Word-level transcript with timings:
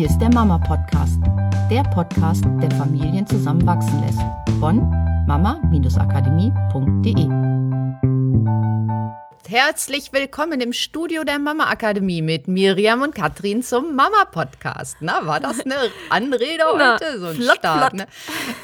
Hier 0.00 0.08
ist 0.08 0.18
der 0.18 0.32
Mama 0.32 0.56
Podcast, 0.56 1.20
der 1.70 1.82
Podcast, 1.82 2.42
der 2.62 2.70
Familien 2.70 3.26
zusammenwachsen 3.26 4.00
lässt. 4.00 4.22
Von 4.58 4.88
mama-akademie.de. 5.26 7.28
Herzlich 9.46 10.10
willkommen 10.14 10.62
im 10.62 10.72
Studio 10.72 11.24
der 11.24 11.38
Mama 11.38 11.64
Akademie 11.64 12.22
mit 12.22 12.48
Miriam 12.48 13.02
und 13.02 13.14
Katrin 13.14 13.62
zum 13.62 13.94
Mama 13.94 14.24
Podcast. 14.24 14.96
Na, 15.00 15.26
war 15.26 15.38
das 15.38 15.60
eine 15.60 15.74
Anrede 16.08 16.64
Na, 16.78 16.94
heute? 16.94 17.20
So 17.20 17.26
ein 17.26 17.36
flott, 17.36 17.58
Start, 17.58 17.90
flott. 17.90 17.92
ne? 17.92 18.06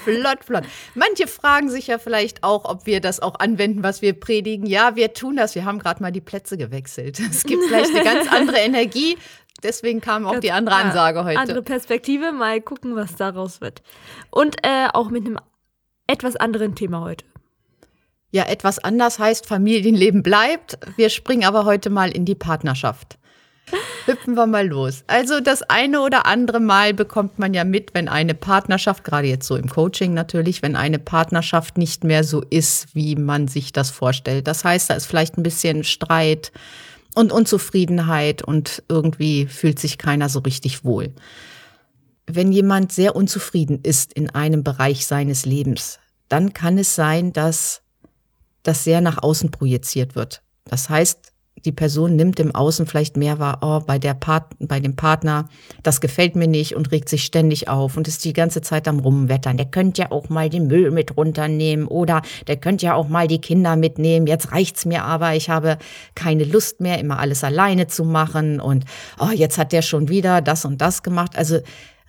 Flott, 0.04 0.42
flott. 0.42 0.64
Manche 0.94 1.26
fragen 1.26 1.68
sich 1.68 1.88
ja 1.88 1.98
vielleicht 1.98 2.44
auch, 2.44 2.64
ob 2.64 2.86
wir 2.86 3.02
das 3.02 3.20
auch 3.20 3.38
anwenden, 3.40 3.82
was 3.82 4.00
wir 4.00 4.18
predigen. 4.18 4.64
Ja, 4.64 4.96
wir 4.96 5.12
tun 5.12 5.36
das. 5.36 5.54
Wir 5.54 5.66
haben 5.66 5.80
gerade 5.80 6.02
mal 6.02 6.12
die 6.12 6.22
Plätze 6.22 6.56
gewechselt. 6.56 7.20
Es 7.20 7.44
gibt 7.44 7.62
vielleicht 7.64 7.94
eine 7.94 8.04
ganz 8.04 8.26
andere 8.32 8.56
Energie. 8.56 9.18
Deswegen 9.66 10.00
kam 10.00 10.26
auch 10.26 10.38
die 10.38 10.52
andere 10.52 10.76
Ansage 10.76 11.24
heute. 11.24 11.40
Andere 11.40 11.62
Perspektive, 11.62 12.30
mal 12.30 12.60
gucken, 12.60 12.94
was 12.94 13.16
daraus 13.16 13.60
wird. 13.60 13.82
Und 14.30 14.56
äh, 14.62 14.86
auch 14.92 15.10
mit 15.10 15.26
einem 15.26 15.38
etwas 16.06 16.36
anderen 16.36 16.76
Thema 16.76 17.00
heute. 17.00 17.24
Ja, 18.30 18.44
etwas 18.44 18.78
anders 18.78 19.18
heißt, 19.18 19.46
Familienleben 19.46 20.22
bleibt. 20.22 20.78
Wir 20.96 21.08
springen 21.10 21.44
aber 21.44 21.64
heute 21.64 21.90
mal 21.90 22.10
in 22.10 22.24
die 22.24 22.36
Partnerschaft. 22.36 23.18
Hüpfen 24.04 24.34
wir 24.34 24.46
mal 24.46 24.68
los. 24.68 25.02
Also 25.08 25.40
das 25.40 25.62
eine 25.62 26.00
oder 26.00 26.26
andere 26.26 26.60
Mal 26.60 26.94
bekommt 26.94 27.40
man 27.40 27.52
ja 27.52 27.64
mit, 27.64 27.92
wenn 27.94 28.08
eine 28.08 28.34
Partnerschaft, 28.34 29.02
gerade 29.02 29.26
jetzt 29.26 29.48
so 29.48 29.56
im 29.56 29.68
Coaching 29.68 30.14
natürlich, 30.14 30.62
wenn 30.62 30.76
eine 30.76 31.00
Partnerschaft 31.00 31.76
nicht 31.76 32.04
mehr 32.04 32.22
so 32.22 32.42
ist, 32.48 32.94
wie 32.94 33.16
man 33.16 33.48
sich 33.48 33.72
das 33.72 33.90
vorstellt. 33.90 34.46
Das 34.46 34.64
heißt, 34.64 34.90
da 34.90 34.94
ist 34.94 35.06
vielleicht 35.06 35.36
ein 35.36 35.42
bisschen 35.42 35.82
Streit 35.82 36.52
und 37.16 37.32
Unzufriedenheit 37.32 38.42
und 38.42 38.82
irgendwie 38.88 39.46
fühlt 39.46 39.78
sich 39.78 39.96
keiner 39.96 40.28
so 40.28 40.40
richtig 40.40 40.84
wohl. 40.84 41.14
Wenn 42.26 42.52
jemand 42.52 42.92
sehr 42.92 43.16
unzufrieden 43.16 43.80
ist 43.82 44.12
in 44.12 44.28
einem 44.30 44.62
Bereich 44.62 45.06
seines 45.06 45.46
Lebens, 45.46 45.98
dann 46.28 46.52
kann 46.52 46.76
es 46.76 46.94
sein, 46.94 47.32
dass 47.32 47.80
das 48.62 48.84
sehr 48.84 49.00
nach 49.00 49.22
außen 49.22 49.50
projiziert 49.50 50.14
wird. 50.14 50.42
Das 50.64 50.90
heißt, 50.90 51.32
die 51.64 51.72
Person 51.72 52.16
nimmt 52.16 52.38
im 52.38 52.54
Außen 52.54 52.86
vielleicht 52.86 53.16
mehr 53.16 53.38
wahr, 53.38 53.58
oh, 53.62 53.80
bei, 53.84 53.98
der 53.98 54.14
Part 54.14 54.52
bei 54.58 54.78
dem 54.78 54.94
Partner, 54.94 55.48
das 55.82 56.00
gefällt 56.00 56.36
mir 56.36 56.46
nicht 56.46 56.76
und 56.76 56.92
regt 56.92 57.08
sich 57.08 57.24
ständig 57.24 57.68
auf 57.68 57.96
und 57.96 58.06
ist 58.06 58.24
die 58.24 58.32
ganze 58.32 58.60
Zeit 58.60 58.86
am 58.86 59.00
Rumwettern. 59.00 59.56
Der 59.56 59.66
könnte 59.66 60.02
ja 60.02 60.12
auch 60.12 60.28
mal 60.28 60.50
den 60.50 60.66
Müll 60.66 60.90
mit 60.90 61.16
runternehmen 61.16 61.86
oder 61.86 62.22
der 62.46 62.56
könnte 62.56 62.86
ja 62.86 62.94
auch 62.94 63.08
mal 63.08 63.26
die 63.26 63.40
Kinder 63.40 63.76
mitnehmen. 63.76 64.26
Jetzt 64.26 64.52
reicht's 64.52 64.84
mir 64.84 65.04
aber, 65.04 65.34
ich 65.34 65.48
habe 65.48 65.78
keine 66.14 66.44
Lust 66.44 66.80
mehr, 66.80 66.98
immer 66.98 67.18
alles 67.18 67.42
alleine 67.42 67.86
zu 67.86 68.04
machen 68.04 68.60
und 68.60 68.84
oh, 69.18 69.30
jetzt 69.34 69.58
hat 69.58 69.72
der 69.72 69.82
schon 69.82 70.08
wieder 70.08 70.42
das 70.42 70.64
und 70.64 70.80
das 70.80 71.02
gemacht. 71.02 71.36
Also 71.36 71.60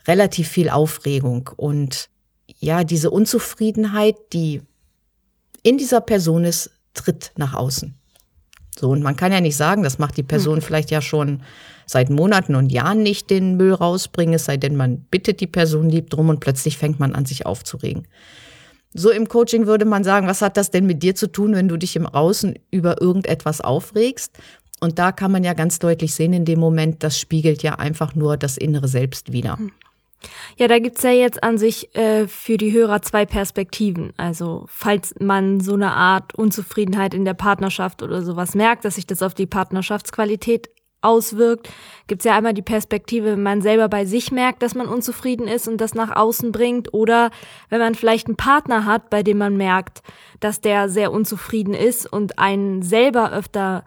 relativ 0.08 0.50
viel 0.50 0.70
Aufregung 0.70 1.50
und 1.56 2.10
ja, 2.60 2.84
diese 2.84 3.12
Unzufriedenheit, 3.12 4.16
die 4.34 4.62
in 5.64 5.78
dieser 5.78 6.02
Person 6.02 6.44
ist, 6.44 6.72
tritt 6.94 7.32
nach 7.38 7.54
außen. 7.54 7.97
So, 8.80 8.90
und 8.90 9.02
man 9.02 9.16
kann 9.16 9.32
ja 9.32 9.42
nicht 9.42 9.58
sagen, 9.58 9.84
das 9.84 9.98
macht 9.98 10.18
die 10.18 10.24
Person 10.24 10.62
vielleicht 10.62 10.92
ja 10.92 11.02
schon 11.02 11.42
seit 11.86 12.10
Monaten 12.10 12.56
und 12.56 12.72
Jahren 12.72 13.02
nicht 13.02 13.30
den 13.30 13.58
Müll 13.58 13.74
rausbringen, 13.74 14.36
es 14.36 14.46
sei 14.46 14.58
denn, 14.58 14.76
man 14.76 15.00
bittet 15.00 15.40
die 15.40 15.48
Person 15.48 15.90
lieb 15.90 16.10
drum 16.10 16.30
und 16.30 16.40
plötzlich 16.40 16.78
fängt 16.78 17.00
man 17.00 17.16
an, 17.16 17.26
sich 17.26 17.46
aufzuregen. 17.46 18.08
So 18.94 19.10
im 19.10 19.28
Coaching 19.28 19.68
würde 19.68 19.86
man 19.86 20.04
sagen, 20.04 20.28
was 20.28 20.42
hat 20.42 20.58
das 20.58 20.72
denn 20.72 20.86
mit 20.86 21.04
dir 21.04 21.16
zu 21.16 21.32
tun, 21.32 21.54
wenn 21.56 21.68
du 21.68 21.78
dich 21.78 21.96
im 21.96 22.06
Außen 22.06 22.56
über 22.72 23.02
irgendetwas 23.02 23.62
aufregst? 23.62 24.38
Und 24.80 25.00
da 25.00 25.12
kann 25.12 25.32
man 25.32 25.44
ja 25.44 25.54
ganz 25.54 25.80
deutlich 25.80 26.14
sehen 26.14 26.34
in 26.34 26.46
dem 26.46 26.60
Moment, 26.60 27.04
das 27.04 27.20
spiegelt 27.20 27.64
ja 27.64 27.76
einfach 27.76 28.16
nur 28.16 28.38
das 28.38 28.58
innere 28.58 28.88
Selbst 28.88 29.32
wider. 29.32 29.58
Ja, 30.58 30.68
da 30.68 30.80
gibt's 30.80 31.04
ja 31.04 31.12
jetzt 31.12 31.44
an 31.44 31.58
sich 31.58 31.96
äh, 31.96 32.28
für 32.28 32.58
die 32.58 32.72
Hörer 32.72 33.02
zwei 33.02 33.26
Perspektiven. 33.26 34.14
Also 34.18 34.66
falls 34.68 35.14
man 35.20 35.60
so 35.60 35.74
eine 35.74 35.94
Art 35.94 36.36
Unzufriedenheit 36.36 37.14
in 37.14 37.26
der 37.26 37.36
Partnerschaft 37.36 38.02
oder 38.02 38.22
sowas 38.24 38.56
merkt, 38.56 38.84
dass 38.86 38.96
sich 38.96 39.06
das 39.06 39.22
auf 39.22 39.34
die 39.34 39.46
Partnerschaftsqualität 39.46 40.70
auswirkt, 41.02 41.70
gibt's 42.08 42.26
ja 42.26 42.36
einmal 42.36 42.56
die 42.56 42.64
Perspektive, 42.64 43.34
wenn 43.34 43.44
man 43.44 43.62
selber 43.62 43.88
bei 43.88 44.06
sich 44.06 44.32
merkt, 44.32 44.64
dass 44.64 44.74
man 44.74 44.88
unzufrieden 44.88 45.48
ist 45.48 45.68
und 45.68 45.80
das 45.80 45.94
nach 45.94 46.16
außen 46.16 46.52
bringt. 46.52 46.94
Oder 46.94 47.30
wenn 47.70 47.80
man 47.80 47.96
vielleicht 47.96 48.28
einen 48.28 48.36
Partner 48.36 48.86
hat, 48.86 49.10
bei 49.10 49.22
dem 49.22 49.38
man 49.38 49.56
merkt, 49.56 50.02
dass 50.40 50.60
der 50.60 50.90
sehr 50.90 51.12
unzufrieden 51.12 51.76
ist 51.76 52.12
und 52.12 52.40
einen 52.40 52.82
selber 52.82 53.32
öfter 53.32 53.86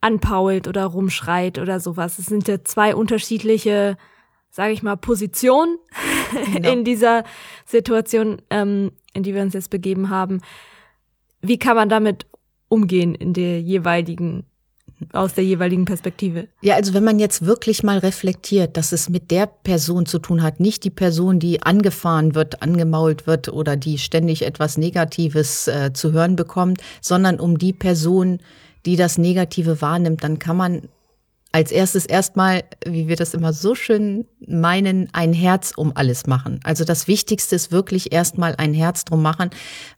anpault 0.00 0.66
oder 0.66 0.86
rumschreit 0.86 1.58
oder 1.58 1.78
sowas. 1.78 2.18
Es 2.18 2.26
sind 2.26 2.48
ja 2.48 2.64
zwei 2.64 2.94
unterschiedliche 2.94 3.96
sage 4.50 4.72
ich 4.72 4.82
mal, 4.82 4.96
Position 4.96 5.78
Genau. 6.52 6.72
in 6.72 6.84
dieser 6.84 7.24
Situation, 7.66 8.40
ähm, 8.50 8.92
in 9.14 9.22
die 9.22 9.34
wir 9.34 9.42
uns 9.42 9.54
jetzt 9.54 9.70
begeben 9.70 10.10
haben. 10.10 10.40
Wie 11.42 11.58
kann 11.58 11.76
man 11.76 11.88
damit 11.88 12.26
umgehen 12.68 13.14
in 13.14 13.32
der 13.32 13.60
jeweiligen, 13.60 14.44
aus 15.12 15.34
der 15.34 15.44
jeweiligen 15.44 15.86
Perspektive? 15.86 16.48
Ja, 16.60 16.76
also 16.76 16.94
wenn 16.94 17.02
man 17.02 17.18
jetzt 17.18 17.44
wirklich 17.46 17.82
mal 17.82 17.98
reflektiert, 17.98 18.76
dass 18.76 18.92
es 18.92 19.08
mit 19.08 19.30
der 19.30 19.46
Person 19.46 20.06
zu 20.06 20.18
tun 20.18 20.42
hat, 20.42 20.60
nicht 20.60 20.84
die 20.84 20.90
Person, 20.90 21.40
die 21.40 21.62
angefahren 21.62 22.34
wird, 22.34 22.62
angemault 22.62 23.26
wird 23.26 23.48
oder 23.48 23.76
die 23.76 23.98
ständig 23.98 24.42
etwas 24.42 24.78
Negatives 24.78 25.66
äh, 25.66 25.92
zu 25.92 26.12
hören 26.12 26.36
bekommt, 26.36 26.80
sondern 27.00 27.40
um 27.40 27.58
die 27.58 27.72
Person, 27.72 28.38
die 28.86 28.96
das 28.96 29.18
Negative 29.18 29.80
wahrnimmt, 29.80 30.22
dann 30.22 30.38
kann 30.38 30.56
man 30.56 30.82
als 31.52 31.72
erstes 31.72 32.06
erstmal, 32.06 32.62
wie 32.86 33.08
wir 33.08 33.16
das 33.16 33.34
immer 33.34 33.52
so 33.52 33.74
schön 33.74 34.26
meinen, 34.46 35.08
ein 35.12 35.32
Herz 35.32 35.72
um 35.76 35.92
alles 35.94 36.26
machen. 36.26 36.60
Also 36.64 36.84
das 36.84 37.08
Wichtigste 37.08 37.56
ist 37.56 37.72
wirklich 37.72 38.12
erstmal 38.12 38.54
ein 38.56 38.72
Herz 38.72 39.04
drum 39.04 39.22
machen, 39.22 39.50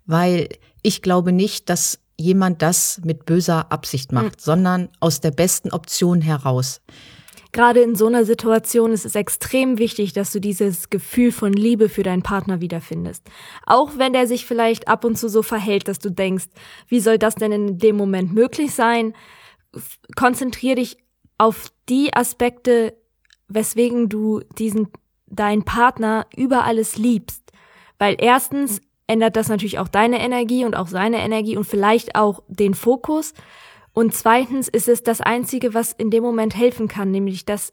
weil 0.06 0.48
ich 0.82 1.02
glaube 1.02 1.32
nicht, 1.32 1.68
dass 1.68 1.98
jemand 2.18 2.62
das 2.62 3.00
mit 3.04 3.26
böser 3.26 3.70
Absicht 3.72 4.12
macht, 4.12 4.40
sondern 4.40 4.88
aus 5.00 5.20
der 5.20 5.30
besten 5.30 5.70
Option 5.72 6.20
heraus. 6.20 6.80
Gerade 7.52 7.80
in 7.80 7.96
so 7.96 8.06
einer 8.06 8.24
Situation 8.24 8.92
ist 8.92 9.04
es 9.04 9.14
extrem 9.14 9.76
wichtig, 9.76 10.14
dass 10.14 10.32
du 10.32 10.40
dieses 10.40 10.88
Gefühl 10.88 11.32
von 11.32 11.52
Liebe 11.52 11.90
für 11.90 12.02
deinen 12.02 12.22
Partner 12.22 12.62
wiederfindest. 12.62 13.24
Auch 13.66 13.98
wenn 13.98 14.14
der 14.14 14.26
sich 14.26 14.46
vielleicht 14.46 14.88
ab 14.88 15.04
und 15.04 15.18
zu 15.18 15.28
so 15.28 15.42
verhält, 15.42 15.86
dass 15.86 15.98
du 15.98 16.10
denkst, 16.10 16.46
wie 16.88 17.00
soll 17.00 17.18
das 17.18 17.34
denn 17.34 17.52
in 17.52 17.78
dem 17.78 17.96
Moment 17.96 18.32
möglich 18.32 18.72
sein? 18.72 19.12
F- 19.74 19.98
Konzentrier 20.16 20.76
dich 20.76 20.96
auf 21.42 21.72
die 21.88 22.14
Aspekte, 22.14 22.94
weswegen 23.48 24.08
du 24.08 24.42
diesen, 24.58 24.86
deinen 25.26 25.64
Partner 25.64 26.24
über 26.36 26.62
alles 26.62 26.98
liebst. 26.98 27.42
Weil 27.98 28.14
erstens 28.20 28.80
ändert 29.08 29.34
das 29.34 29.48
natürlich 29.48 29.80
auch 29.80 29.88
deine 29.88 30.20
Energie 30.20 30.64
und 30.64 30.76
auch 30.76 30.86
seine 30.86 31.18
Energie 31.18 31.56
und 31.56 31.64
vielleicht 31.64 32.14
auch 32.14 32.44
den 32.46 32.74
Fokus. 32.74 33.34
Und 33.92 34.14
zweitens 34.14 34.68
ist 34.68 34.86
es 34.86 35.02
das 35.02 35.20
Einzige, 35.20 35.74
was 35.74 35.90
in 35.90 36.12
dem 36.12 36.22
Moment 36.22 36.56
helfen 36.56 36.86
kann, 36.86 37.10
nämlich 37.10 37.44
dass 37.44 37.72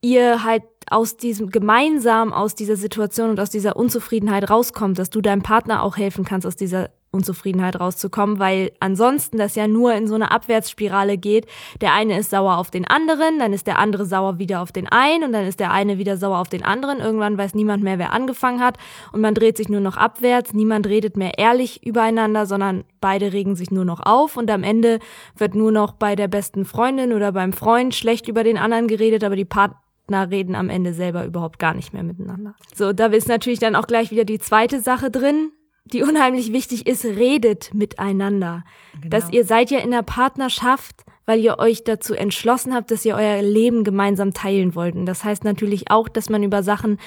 ihr 0.00 0.42
halt 0.42 0.64
aus 0.90 1.16
diesem 1.16 1.50
gemeinsam 1.50 2.32
aus 2.32 2.56
dieser 2.56 2.76
Situation 2.76 3.30
und 3.30 3.38
aus 3.38 3.48
dieser 3.48 3.76
Unzufriedenheit 3.76 4.50
rauskommt, 4.50 4.98
dass 4.98 5.10
du 5.10 5.20
deinem 5.20 5.42
Partner 5.42 5.84
auch 5.84 5.96
helfen 5.96 6.24
kannst, 6.24 6.48
aus 6.48 6.56
dieser 6.56 6.90
Unzufriedenheit 7.14 7.80
rauszukommen, 7.80 8.38
weil 8.38 8.72
ansonsten 8.80 9.38
das 9.38 9.54
ja 9.54 9.66
nur 9.66 9.94
in 9.94 10.06
so 10.06 10.14
eine 10.14 10.30
Abwärtsspirale 10.30 11.16
geht. 11.16 11.46
Der 11.80 11.94
eine 11.94 12.18
ist 12.18 12.30
sauer 12.30 12.58
auf 12.58 12.70
den 12.70 12.86
anderen, 12.86 13.38
dann 13.38 13.52
ist 13.52 13.66
der 13.66 13.78
andere 13.78 14.04
sauer 14.04 14.38
wieder 14.38 14.60
auf 14.60 14.72
den 14.72 14.88
einen 14.88 15.24
und 15.24 15.32
dann 15.32 15.46
ist 15.46 15.60
der 15.60 15.70
eine 15.70 15.98
wieder 15.98 16.16
sauer 16.16 16.38
auf 16.38 16.48
den 16.48 16.64
anderen. 16.64 16.98
Irgendwann 16.98 17.38
weiß 17.38 17.54
niemand 17.54 17.82
mehr, 17.82 17.98
wer 17.98 18.12
angefangen 18.12 18.60
hat 18.60 18.76
und 19.12 19.20
man 19.20 19.34
dreht 19.34 19.56
sich 19.56 19.68
nur 19.68 19.80
noch 19.80 19.96
abwärts. 19.96 20.52
Niemand 20.52 20.86
redet 20.86 21.16
mehr 21.16 21.38
ehrlich 21.38 21.86
übereinander, 21.86 22.46
sondern 22.46 22.84
beide 23.00 23.32
regen 23.32 23.56
sich 23.56 23.70
nur 23.70 23.84
noch 23.84 24.00
auf 24.04 24.36
und 24.36 24.50
am 24.50 24.62
Ende 24.62 24.98
wird 25.36 25.54
nur 25.54 25.72
noch 25.72 25.92
bei 25.92 26.16
der 26.16 26.28
besten 26.28 26.64
Freundin 26.64 27.12
oder 27.12 27.32
beim 27.32 27.52
Freund 27.52 27.94
schlecht 27.94 28.28
über 28.28 28.44
den 28.44 28.58
anderen 28.58 28.88
geredet, 28.88 29.24
aber 29.24 29.36
die 29.36 29.44
Partner 29.44 30.30
reden 30.30 30.54
am 30.54 30.70
Ende 30.70 30.94
selber 30.94 31.24
überhaupt 31.24 31.58
gar 31.58 31.74
nicht 31.74 31.92
mehr 31.92 32.02
miteinander. 32.02 32.54
So, 32.74 32.92
da 32.92 33.06
ist 33.06 33.28
natürlich 33.28 33.58
dann 33.58 33.76
auch 33.76 33.86
gleich 33.86 34.10
wieder 34.10 34.24
die 34.24 34.38
zweite 34.38 34.80
Sache 34.80 35.10
drin, 35.10 35.52
die 35.84 36.02
unheimlich 36.02 36.52
wichtig 36.52 36.86
ist, 36.86 37.04
redet 37.04 37.72
miteinander. 37.74 38.64
Dass 39.06 39.30
ihr 39.30 39.44
seid 39.44 39.70
ja 39.70 39.80
in 39.80 39.90
der 39.90 40.02
Partnerschaft, 40.02 41.04
weil 41.26 41.40
ihr 41.40 41.58
euch 41.58 41.84
dazu 41.84 42.14
entschlossen 42.14 42.74
habt, 42.74 42.90
dass 42.90 43.04
ihr 43.04 43.16
euer 43.16 43.42
Leben 43.42 43.84
gemeinsam 43.84 44.32
teilen 44.32 44.74
wollt. 44.74 44.94
Und 44.94 45.06
das 45.06 45.24
heißt 45.24 45.44
natürlich 45.44 45.90
auch, 45.90 46.08
dass 46.08 46.30
man 46.30 46.42
über 46.42 46.62
Sachen 46.62 46.98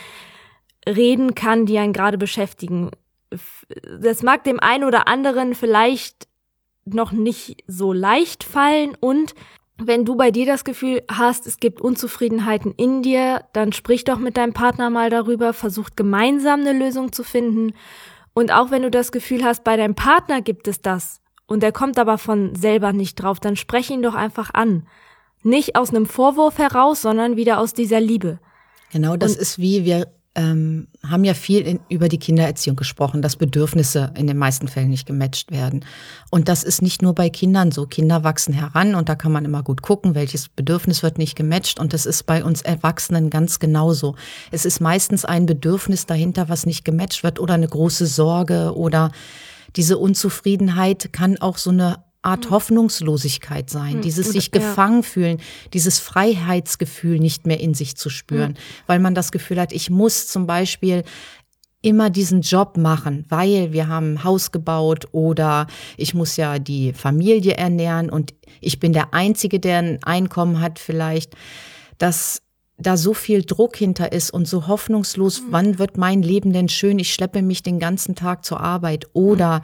reden 0.88 1.36
kann, 1.36 1.66
die 1.66 1.78
einen 1.80 1.94
gerade 1.94 2.18
beschäftigen. 2.18 2.92
Das 4.00 4.24
mag 4.24 4.44
dem 4.44 4.60
einen 4.60 4.84
oder 4.84 5.08
anderen 5.08 5.56
vielleicht 5.56 6.28
noch 6.86 7.12
nicht 7.12 7.64
so 7.68 7.94
leicht 7.94 8.44
fallen 8.44 8.96
und 9.00 9.34
wenn 9.80 10.06
du 10.06 10.16
bei 10.16 10.32
dir 10.32 10.46
das 10.46 10.64
Gefühl 10.64 11.04
hast, 11.12 11.46
es 11.46 11.60
gibt 11.60 11.82
Unzufriedenheiten 11.82 12.74
in 12.76 13.04
dir, 13.04 13.44
dann 13.54 13.74
sprich 13.74 14.04
doch 14.04 14.18
mit 14.18 14.38
deinem 14.38 14.54
Partner 14.54 14.90
mal 14.90 15.10
darüber, 15.10 15.54
versucht 15.54 15.96
gemeinsam 15.96 16.62
eine 16.62 16.74
Lösung 16.74 17.12
zu 17.12 17.24
finden. 17.24 17.74
Und 18.38 18.54
auch 18.54 18.69
wenn 18.69 18.84
du 18.84 18.92
das 18.92 19.12
Gefühl 19.12 19.44
hast, 19.44 19.63
bei 19.63 19.78
deinem 19.78 19.95
Partner 19.95 20.44
gibt 20.44 20.68
es 20.68 20.80
das 20.80 21.22
und 21.48 21.63
der 21.63 21.72
kommt 21.72 21.98
aber 21.98 22.19
von 22.19 22.54
selber 22.54 22.94
nicht 22.94 23.16
drauf, 23.16 23.39
dann 23.39 23.56
sprech 23.56 23.89
ihn 23.89 24.04
doch 24.04 24.13
einfach 24.13 24.54
an. 24.54 24.86
Nicht 25.42 25.75
aus 25.75 25.89
einem 25.89 26.06
Vorwurf 26.06 26.60
heraus, 26.60 27.01
sondern 27.01 27.36
wieder 27.36 27.60
aus 27.60 27.74
dieser 27.74 28.00
Liebe. 28.00 28.38
Genau, 28.92 29.18
das 29.18 29.34
und 29.34 29.42
ist 29.42 29.57
wie 29.57 29.86
wir 29.86 30.06
ähm, 30.38 30.88
haben 31.04 31.24
ja 31.24 31.34
viel 31.34 31.62
in, 31.62 31.80
über 31.89 32.07
die 32.07 32.19
Kindererziehung 32.19 32.75
gesprochen, 32.75 33.24
dass 33.24 33.36
Bedürfnisse 33.36 34.12
in 34.16 34.28
den 34.28 34.38
meisten 34.38 34.68
Fällen 34.68 34.92
nicht 34.92 35.07
gematcht 35.07 35.51
werden. 35.51 35.84
Und 36.30 36.48
das 36.48 36.63
ist 36.63 36.84
nicht 36.84 37.01
nur 37.01 37.16
bei 37.16 37.30
Kindern 37.30 37.72
so. 37.72 37.88
Kinder 37.88 38.24
wachsen 38.24 38.54
heran 38.54 38.94
und 38.94 39.10
da 39.10 39.16
kann 39.16 39.31
man 39.31 39.45
immer 39.45 39.63
gut 39.63 39.81
gucken, 39.81 40.13
welches 40.13 40.48
Bedürfnis 40.48 41.01
wird 41.01 41.18
nicht 41.18 41.36
gematcht. 41.36 41.80
Und 41.80 41.92
das 41.92 42.06
ist 42.06 42.28
bei 42.28 42.44
uns 42.44 42.62
Erwachsenen 42.62 43.31
ganz 43.31 43.57
genauso. 43.57 44.16
Es 44.51 44.63
ist 44.63 44.80
meistens 44.80 45.25
ein 45.25 45.48
Bedürfnis 45.48 46.06
dahinter, 46.06 46.50
was 46.50 46.68
nicht 46.68 46.86
gematcht 46.86 47.24
wird 47.24 47.40
oder 47.40 47.56
eine 47.56 47.68
große 47.68 48.06
Sorge 48.06 48.75
oder 48.75 49.12
diese 49.75 49.98
Unzufriedenheit 49.98 51.12
kann 51.12 51.38
auch 51.40 51.57
so 51.57 51.72
eine 51.72 51.98
Art 52.28 52.46
hm. 52.46 52.52
Hoffnungslosigkeit 52.52 53.70
sein, 53.70 53.96
hm. 53.96 54.02
dieses 54.02 54.30
sich 54.30 54.52
gefangen 54.52 55.04
fühlen, 55.04 55.40
dieses 55.74 56.00
Freiheitsgefühl 56.00 57.20
nicht 57.20 57.48
mehr 57.48 57.60
in 57.60 57.74
sich 57.74 57.96
zu 57.96 58.10
spüren, 58.10 58.50
hm. 58.50 58.58
weil 58.86 59.00
man 59.00 59.16
das 59.16 59.32
Gefühl 59.32 59.60
hat, 59.60 59.72
ich 59.72 59.90
muss 59.90 60.28
zum 60.28 60.46
Beispiel 60.46 61.04
immer 61.82 62.10
diesen 62.10 62.42
Job 62.42 62.76
machen, 62.78 63.26
weil 63.30 63.72
wir 63.72 63.88
haben 63.88 64.14
ein 64.14 64.24
Haus 64.24 64.52
gebaut 64.52 65.08
oder 65.12 65.68
ich 65.96 66.14
muss 66.14 66.36
ja 66.36 66.60
die 66.60 66.92
Familie 66.94 67.56
ernähren 67.56 68.10
und 68.10 68.34
ich 68.62 68.80
bin 68.80 68.94
der 68.94 69.14
Einzige, 69.14 69.60
der 69.60 69.78
ein 69.78 70.04
Einkommen 70.04 70.60
hat 70.60 70.80
vielleicht, 70.80 71.36
dass 71.98 72.42
da 72.78 72.98
so 72.98 73.14
viel 73.14 73.44
Druck 73.44 73.76
hinter 73.76 74.12
ist 74.12 74.32
und 74.32 74.48
so 74.48 74.68
hoffnungslos, 74.68 75.44
wann 75.50 75.80
wird 75.80 75.98
mein 75.98 76.22
Leben 76.22 76.54
denn 76.54 76.70
schön? 76.70 77.00
Ich 77.00 77.14
schleppe 77.14 77.42
mich 77.42 77.64
den 77.64 77.80
ganzen 77.80 78.16
Tag 78.16 78.46
zur 78.46 78.60
Arbeit 78.60 79.08
oder 79.14 79.62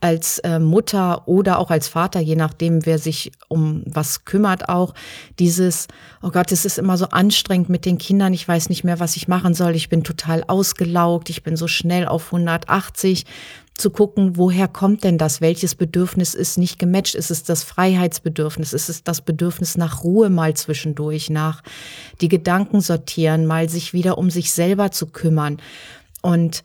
als 0.00 0.38
äh, 0.38 0.58
Mutter 0.58 1.28
oder 1.28 1.58
auch 1.58 1.70
als 1.70 1.88
Vater, 1.88 2.20
je 2.20 2.36
nachdem, 2.36 2.86
wer 2.86 2.98
sich 2.98 3.32
um 3.48 3.82
was 3.86 4.24
kümmert, 4.24 4.68
auch 4.68 4.94
dieses, 5.38 5.88
oh 6.22 6.30
Gott, 6.30 6.52
es 6.52 6.64
ist 6.64 6.78
immer 6.78 6.96
so 6.96 7.06
anstrengend 7.06 7.68
mit 7.68 7.84
den 7.84 7.98
Kindern, 7.98 8.32
ich 8.32 8.46
weiß 8.46 8.70
nicht 8.70 8.82
mehr, 8.82 8.98
was 8.98 9.16
ich 9.16 9.28
machen 9.28 9.52
soll, 9.54 9.76
ich 9.76 9.90
bin 9.90 10.02
total 10.02 10.42
ausgelaugt, 10.46 11.28
ich 11.28 11.42
bin 11.42 11.56
so 11.56 11.68
schnell 11.68 12.06
auf 12.06 12.26
180 12.26 13.26
zu 13.80 13.90
gucken, 13.90 14.36
woher 14.36 14.68
kommt 14.68 15.04
denn 15.04 15.18
das? 15.18 15.40
Welches 15.40 15.74
Bedürfnis 15.74 16.34
ist 16.34 16.58
nicht 16.58 16.78
gematcht? 16.78 17.14
Ist 17.14 17.30
es 17.30 17.42
das 17.42 17.64
Freiheitsbedürfnis? 17.64 18.72
Ist 18.72 18.90
es 18.90 19.02
das 19.04 19.22
Bedürfnis 19.22 19.76
nach 19.76 20.04
Ruhe 20.04 20.28
mal 20.28 20.54
zwischendurch, 20.54 21.30
nach 21.30 21.62
die 22.20 22.28
Gedanken 22.28 22.80
sortieren, 22.80 23.46
mal 23.46 23.68
sich 23.68 23.94
wieder 23.94 24.18
um 24.18 24.30
sich 24.30 24.52
selber 24.52 24.92
zu 24.92 25.06
kümmern? 25.06 25.58
Und 26.20 26.62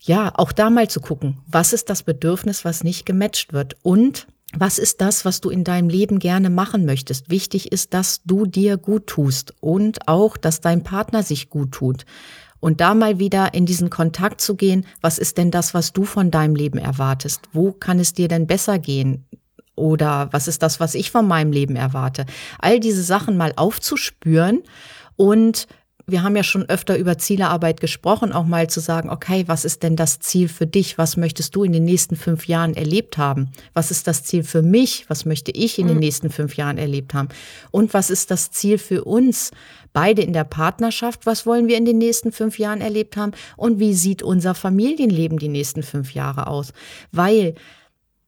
ja, 0.00 0.32
auch 0.34 0.52
da 0.52 0.70
mal 0.70 0.88
zu 0.88 1.00
gucken, 1.00 1.38
was 1.46 1.72
ist 1.72 1.90
das 1.90 2.02
Bedürfnis, 2.02 2.64
was 2.64 2.84
nicht 2.84 3.06
gematcht 3.06 3.52
wird 3.52 3.76
und 3.82 4.26
was 4.56 4.78
ist 4.78 5.00
das, 5.02 5.24
was 5.24 5.40
du 5.40 5.50
in 5.50 5.62
deinem 5.62 5.90
Leben 5.90 6.18
gerne 6.18 6.48
machen 6.48 6.86
möchtest? 6.86 7.28
Wichtig 7.28 7.70
ist, 7.70 7.92
dass 7.92 8.22
du 8.24 8.46
dir 8.46 8.78
gut 8.78 9.06
tust 9.06 9.54
und 9.60 10.08
auch, 10.08 10.36
dass 10.38 10.60
dein 10.60 10.82
Partner 10.82 11.22
sich 11.22 11.50
gut 11.50 11.72
tut. 11.72 12.06
Und 12.60 12.80
da 12.80 12.94
mal 12.94 13.18
wieder 13.18 13.54
in 13.54 13.66
diesen 13.66 13.90
Kontakt 13.90 14.40
zu 14.40 14.56
gehen, 14.56 14.86
was 15.00 15.18
ist 15.18 15.38
denn 15.38 15.50
das, 15.50 15.74
was 15.74 15.92
du 15.92 16.04
von 16.04 16.30
deinem 16.30 16.56
Leben 16.56 16.78
erwartest? 16.78 17.42
Wo 17.52 17.72
kann 17.72 18.00
es 18.00 18.14
dir 18.14 18.26
denn 18.26 18.46
besser 18.46 18.78
gehen? 18.78 19.26
Oder 19.76 20.28
was 20.32 20.48
ist 20.48 20.62
das, 20.62 20.80
was 20.80 20.94
ich 20.94 21.10
von 21.10 21.28
meinem 21.28 21.52
Leben 21.52 21.76
erwarte? 21.76 22.26
All 22.58 22.80
diese 22.80 23.02
Sachen 23.02 23.36
mal 23.36 23.52
aufzuspüren 23.54 24.62
und 25.14 25.68
wir 26.08 26.22
haben 26.22 26.36
ja 26.36 26.42
schon 26.42 26.68
öfter 26.68 26.96
über 26.96 27.18
Zielearbeit 27.18 27.80
gesprochen, 27.80 28.32
auch 28.32 28.46
mal 28.46 28.70
zu 28.70 28.80
sagen, 28.80 29.10
okay, 29.10 29.44
was 29.46 29.66
ist 29.66 29.82
denn 29.82 29.94
das 29.94 30.20
Ziel 30.20 30.48
für 30.48 30.66
dich? 30.66 30.96
Was 30.96 31.18
möchtest 31.18 31.54
du 31.54 31.64
in 31.64 31.72
den 31.72 31.84
nächsten 31.84 32.16
fünf 32.16 32.48
Jahren 32.48 32.74
erlebt 32.74 33.18
haben? 33.18 33.50
Was 33.74 33.90
ist 33.90 34.06
das 34.06 34.24
Ziel 34.24 34.42
für 34.42 34.62
mich? 34.62 35.04
Was 35.08 35.26
möchte 35.26 35.50
ich 35.50 35.78
in 35.78 35.86
den 35.86 35.96
mhm. 35.96 36.00
nächsten 36.00 36.30
fünf 36.30 36.56
Jahren 36.56 36.78
erlebt 36.78 37.12
haben? 37.12 37.28
Und 37.70 37.92
was 37.92 38.08
ist 38.08 38.30
das 38.30 38.50
Ziel 38.50 38.78
für 38.78 39.04
uns? 39.04 39.50
Beide 39.92 40.22
in 40.22 40.32
der 40.32 40.44
Partnerschaft, 40.44 41.26
was 41.26 41.44
wollen 41.44 41.68
wir 41.68 41.76
in 41.76 41.84
den 41.84 41.98
nächsten 41.98 42.32
fünf 42.32 42.58
Jahren 42.58 42.80
erlebt 42.80 43.16
haben? 43.16 43.32
Und 43.56 43.78
wie 43.78 43.92
sieht 43.92 44.22
unser 44.22 44.54
Familienleben 44.54 45.38
die 45.38 45.48
nächsten 45.48 45.82
fünf 45.82 46.14
Jahre 46.14 46.46
aus? 46.46 46.72
Weil 47.12 47.54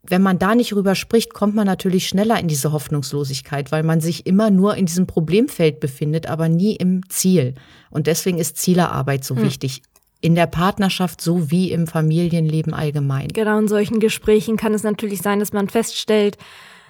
wenn 0.02 0.22
man 0.22 0.38
da 0.38 0.54
nicht 0.54 0.74
rüber 0.74 0.94
spricht, 0.94 1.34
kommt 1.34 1.54
man 1.54 1.66
natürlich 1.66 2.08
schneller 2.08 2.38
in 2.40 2.48
diese 2.48 2.72
Hoffnungslosigkeit, 2.72 3.70
weil 3.70 3.82
man 3.82 4.00
sich 4.00 4.26
immer 4.26 4.50
nur 4.50 4.76
in 4.76 4.86
diesem 4.86 5.06
Problemfeld 5.06 5.78
befindet, 5.78 6.26
aber 6.26 6.48
nie 6.48 6.74
im 6.76 7.08
Ziel. 7.08 7.54
Und 7.90 8.06
deswegen 8.06 8.38
ist 8.38 8.56
Zielerarbeit 8.56 9.24
so 9.24 9.36
hm. 9.36 9.42
wichtig. 9.44 9.82
In 10.22 10.34
der 10.34 10.46
Partnerschaft 10.46 11.20
so 11.20 11.50
wie 11.50 11.70
im 11.70 11.86
Familienleben 11.86 12.74
allgemein. 12.74 13.28
Genau, 13.28 13.58
in 13.58 13.68
solchen 13.68 14.00
Gesprächen 14.00 14.56
kann 14.56 14.74
es 14.74 14.82
natürlich 14.82 15.22
sein, 15.22 15.38
dass 15.38 15.52
man 15.52 15.68
feststellt, 15.68 16.36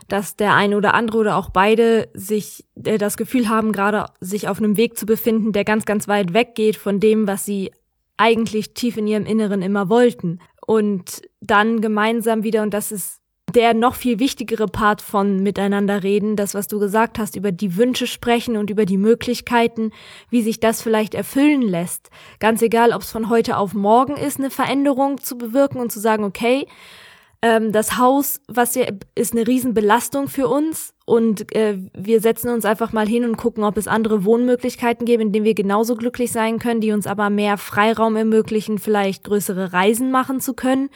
dass 0.08 0.36
der 0.36 0.54
eine 0.54 0.76
oder 0.76 0.94
andere 0.94 1.18
oder 1.18 1.36
auch 1.36 1.50
beide 1.50 2.08
sich 2.14 2.64
äh, 2.84 2.98
das 2.98 3.16
Gefühl 3.16 3.48
haben, 3.48 3.72
gerade 3.72 4.06
sich 4.20 4.48
auf 4.48 4.58
einem 4.58 4.76
Weg 4.76 4.98
zu 4.98 5.06
befinden, 5.06 5.52
der 5.52 5.64
ganz, 5.64 5.84
ganz 5.84 6.08
weit 6.08 6.34
weggeht 6.34 6.76
von 6.76 7.00
dem, 7.00 7.28
was 7.28 7.44
sie 7.44 7.70
eigentlich 8.16 8.74
tief 8.74 8.96
in 8.96 9.06
ihrem 9.06 9.26
Inneren 9.26 9.62
immer 9.62 9.88
wollten 9.88 10.40
und 10.66 11.22
dann 11.40 11.80
gemeinsam 11.80 12.42
wieder, 12.44 12.62
und 12.62 12.74
das 12.74 12.92
ist 12.92 13.20
der 13.54 13.74
noch 13.74 13.94
viel 13.94 14.18
wichtigere 14.18 14.66
Part 14.66 15.02
von 15.02 15.42
miteinander 15.42 16.02
reden, 16.02 16.36
das, 16.36 16.54
was 16.54 16.68
du 16.68 16.78
gesagt 16.78 17.18
hast, 17.18 17.36
über 17.36 17.52
die 17.52 17.76
Wünsche 17.76 18.06
sprechen 18.06 18.56
und 18.56 18.70
über 18.70 18.86
die 18.86 18.96
Möglichkeiten, 18.96 19.92
wie 20.28 20.42
sich 20.42 20.60
das 20.60 20.82
vielleicht 20.82 21.14
erfüllen 21.14 21.62
lässt. 21.62 22.10
Ganz 22.38 22.62
egal, 22.62 22.92
ob 22.92 23.02
es 23.02 23.10
von 23.10 23.28
heute 23.28 23.56
auf 23.56 23.74
morgen 23.74 24.16
ist, 24.16 24.38
eine 24.38 24.50
Veränderung 24.50 25.18
zu 25.18 25.36
bewirken 25.36 25.80
und 25.80 25.90
zu 25.90 26.00
sagen, 26.00 26.24
okay, 26.24 26.66
ähm, 27.42 27.72
das 27.72 27.96
Haus, 27.96 28.40
was 28.48 28.74
ja 28.74 28.84
ist 29.14 29.32
eine 29.32 29.46
Riesenbelastung 29.46 30.28
für 30.28 30.46
uns 30.46 30.92
und 31.06 31.54
äh, 31.56 31.78
wir 31.94 32.20
setzen 32.20 32.50
uns 32.50 32.66
einfach 32.66 32.92
mal 32.92 33.08
hin 33.08 33.24
und 33.24 33.38
gucken, 33.38 33.64
ob 33.64 33.78
es 33.78 33.88
andere 33.88 34.24
Wohnmöglichkeiten 34.26 35.06
gibt, 35.06 35.22
in 35.22 35.32
denen 35.32 35.46
wir 35.46 35.54
genauso 35.54 35.96
glücklich 35.96 36.32
sein 36.32 36.58
können, 36.58 36.82
die 36.82 36.92
uns 36.92 37.06
aber 37.06 37.30
mehr 37.30 37.56
Freiraum 37.56 38.16
ermöglichen, 38.16 38.78
vielleicht 38.78 39.24
größere 39.24 39.72
Reisen 39.72 40.10
machen 40.10 40.40
zu 40.40 40.52
können, 40.52 40.90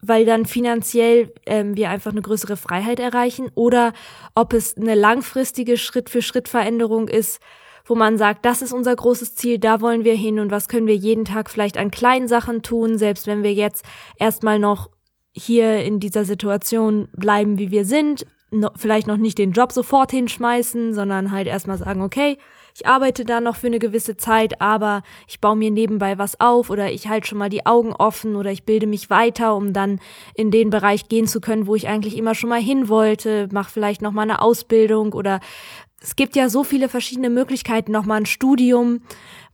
weil 0.00 0.24
dann 0.24 0.46
finanziell 0.46 1.32
ähm, 1.46 1.76
wir 1.76 1.90
einfach 1.90 2.12
eine 2.12 2.22
größere 2.22 2.56
Freiheit 2.56 3.00
erreichen 3.00 3.50
oder 3.54 3.92
ob 4.34 4.52
es 4.52 4.76
eine 4.76 4.94
langfristige 4.94 5.76
Schritt-für-Schritt-Veränderung 5.76 7.08
ist, 7.08 7.40
wo 7.84 7.94
man 7.94 8.18
sagt, 8.18 8.44
das 8.44 8.62
ist 8.62 8.72
unser 8.72 8.94
großes 8.94 9.34
Ziel, 9.34 9.58
da 9.58 9.80
wollen 9.80 10.04
wir 10.04 10.14
hin 10.14 10.38
und 10.38 10.50
was 10.50 10.68
können 10.68 10.86
wir 10.86 10.94
jeden 10.94 11.24
Tag 11.24 11.50
vielleicht 11.50 11.78
an 11.78 11.90
kleinen 11.90 12.28
Sachen 12.28 12.62
tun, 12.62 12.98
selbst 12.98 13.26
wenn 13.26 13.42
wir 13.42 13.52
jetzt 13.54 13.84
erstmal 14.18 14.58
noch 14.58 14.90
hier 15.32 15.82
in 15.82 15.98
dieser 16.00 16.24
Situation 16.24 17.08
bleiben, 17.12 17.58
wie 17.58 17.70
wir 17.70 17.84
sind, 17.84 18.26
no, 18.50 18.70
vielleicht 18.76 19.06
noch 19.06 19.16
nicht 19.16 19.38
den 19.38 19.52
Job 19.52 19.72
sofort 19.72 20.10
hinschmeißen, 20.10 20.94
sondern 20.94 21.30
halt 21.32 21.46
erstmal 21.46 21.78
sagen, 21.78 22.02
okay, 22.02 22.38
ich 22.78 22.86
arbeite 22.86 23.24
da 23.24 23.40
noch 23.40 23.56
für 23.56 23.66
eine 23.66 23.80
gewisse 23.80 24.16
Zeit, 24.16 24.60
aber 24.60 25.02
ich 25.26 25.40
baue 25.40 25.56
mir 25.56 25.72
nebenbei 25.72 26.16
was 26.16 26.38
auf 26.38 26.70
oder 26.70 26.92
ich 26.92 27.08
halte 27.08 27.26
schon 27.26 27.38
mal 27.38 27.48
die 27.48 27.66
Augen 27.66 27.92
offen 27.92 28.36
oder 28.36 28.52
ich 28.52 28.62
bilde 28.62 28.86
mich 28.86 29.10
weiter, 29.10 29.56
um 29.56 29.72
dann 29.72 29.98
in 30.34 30.52
den 30.52 30.70
Bereich 30.70 31.08
gehen 31.08 31.26
zu 31.26 31.40
können, 31.40 31.66
wo 31.66 31.74
ich 31.74 31.88
eigentlich 31.88 32.16
immer 32.16 32.36
schon 32.36 32.50
mal 32.50 32.60
hin 32.60 32.88
wollte, 32.88 33.48
mach 33.50 33.68
vielleicht 33.68 34.00
noch 34.00 34.12
mal 34.12 34.22
eine 34.22 34.40
Ausbildung 34.40 35.12
oder 35.12 35.40
es 36.00 36.14
gibt 36.14 36.36
ja 36.36 36.48
so 36.48 36.62
viele 36.62 36.88
verschiedene 36.88 37.30
Möglichkeiten, 37.30 37.90
noch 37.90 38.04
mal 38.04 38.14
ein 38.14 38.26
Studium, 38.26 39.00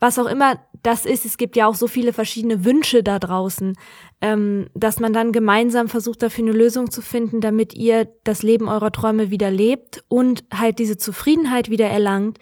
was 0.01 0.19
auch 0.19 0.27
immer 0.27 0.59
das 0.83 1.07
ist. 1.07 1.25
Es 1.25 1.39
gibt 1.39 1.57
ja 1.57 1.67
auch 1.67 1.75
so 1.75 1.87
viele 1.87 2.13
verschiedene 2.13 2.67
Wünsche 2.67 3.03
da 3.03 3.19
draußen, 3.19 3.75
ähm, 4.21 4.67
dass 4.75 5.01
man 5.01 5.15
dann 5.15 5.33
gemeinsam 5.33 5.89
versucht, 5.89 6.23
dafür 6.23 6.45
eine 6.45 6.53
Lösung 6.53 6.91
zu 6.91 7.01
finden, 7.01 7.41
damit 7.41 7.73
ihr 7.73 8.07
das 8.25 8.43
Leben 8.43 8.69
eurer 8.69 8.93
Träume 8.93 9.31
wieder 9.31 9.51
lebt 9.51 10.05
und 10.09 10.45
halt 10.53 10.79
diese 10.79 10.99
Zufriedenheit 10.99 11.71
wieder 11.71 11.87
erlangt, 11.87 12.39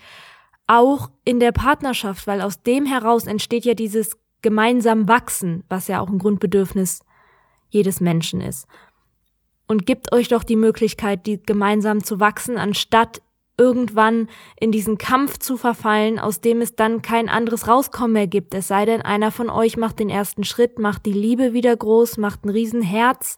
auch 0.66 1.11
in 1.25 1.40
der 1.40 1.52
Partnerschaft, 1.52 2.26
weil 2.26 2.40
aus 2.40 2.62
dem 2.62 2.87
heraus 2.87 3.26
entsteht 3.26 3.64
ja 3.64 3.75
dieses 3.75 4.16
gemeinsam 4.42 5.09
Wachsen, 5.09 5.64
was 5.69 5.88
ja 5.88 6.00
auch 6.00 6.09
ein 6.09 6.19
Grundbedürfnis 6.19 7.00
jedes 7.69 8.00
Menschen 8.00 8.40
ist. 8.40 8.66
Und 9.66 9.87
gibt 9.87 10.12
euch 10.12 10.28
doch 10.28 10.45
die 10.45 10.57
Möglichkeit, 10.57 11.26
die 11.26 11.42
gemeinsam 11.42 12.04
zu 12.04 12.21
wachsen, 12.21 12.59
anstatt 12.59 13.23
irgendwann 13.57 14.28
in 14.59 14.73
diesen 14.73 14.99
Kampf 14.99 15.38
zu 15.38 15.57
verfallen, 15.57 16.19
aus 16.19 16.40
dem 16.40 16.61
es 16.61 16.75
dann 16.75 17.02
kein 17.02 17.28
anderes 17.28 17.69
Rauskommen 17.69 18.12
mehr 18.12 18.26
gibt. 18.26 18.54
Es 18.54 18.69
sei 18.69 18.85
denn, 18.85 19.02
einer 19.02 19.31
von 19.31 19.50
euch 19.50 19.76
macht 19.76 19.99
den 19.99 20.11
ersten 20.11 20.45
Schritt, 20.45 20.78
macht 20.78 21.07
die 21.07 21.12
Liebe 21.12 21.52
wieder 21.52 21.76
groß, 21.76 22.16
macht 22.16 22.45
ein 22.45 22.50
Riesenherz 22.50 23.37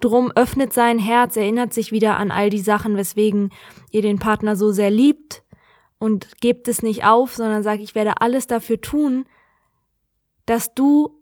drum, 0.00 0.30
öffnet 0.34 0.72
sein 0.72 0.98
Herz, 0.98 1.36
erinnert 1.36 1.74
sich 1.74 1.90
wieder 1.92 2.18
an 2.18 2.30
all 2.30 2.50
die 2.50 2.60
Sachen, 2.60 2.96
weswegen 2.96 3.50
ihr 3.90 4.02
den 4.02 4.18
Partner 4.18 4.54
so 4.54 4.70
sehr 4.70 4.90
liebt 4.90 5.42
und 5.98 6.40
gebt 6.40 6.68
es 6.68 6.82
nicht 6.82 7.04
auf, 7.04 7.34
sondern 7.34 7.62
sagt, 7.62 7.82
ich 7.82 7.94
werde 7.94 8.20
alles 8.20 8.46
dafür 8.46 8.80
tun, 8.80 9.26
dass 10.46 10.74
du 10.74 11.18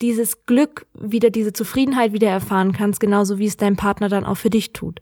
dieses 0.00 0.46
Glück 0.46 0.86
wieder, 0.94 1.30
diese 1.30 1.52
Zufriedenheit 1.52 2.12
wieder 2.12 2.28
erfahren 2.28 2.72
kannst, 2.72 3.00
genauso 3.00 3.38
wie 3.38 3.46
es 3.46 3.56
dein 3.56 3.76
Partner 3.76 4.08
dann 4.08 4.24
auch 4.24 4.36
für 4.36 4.50
dich 4.50 4.72
tut. 4.72 5.00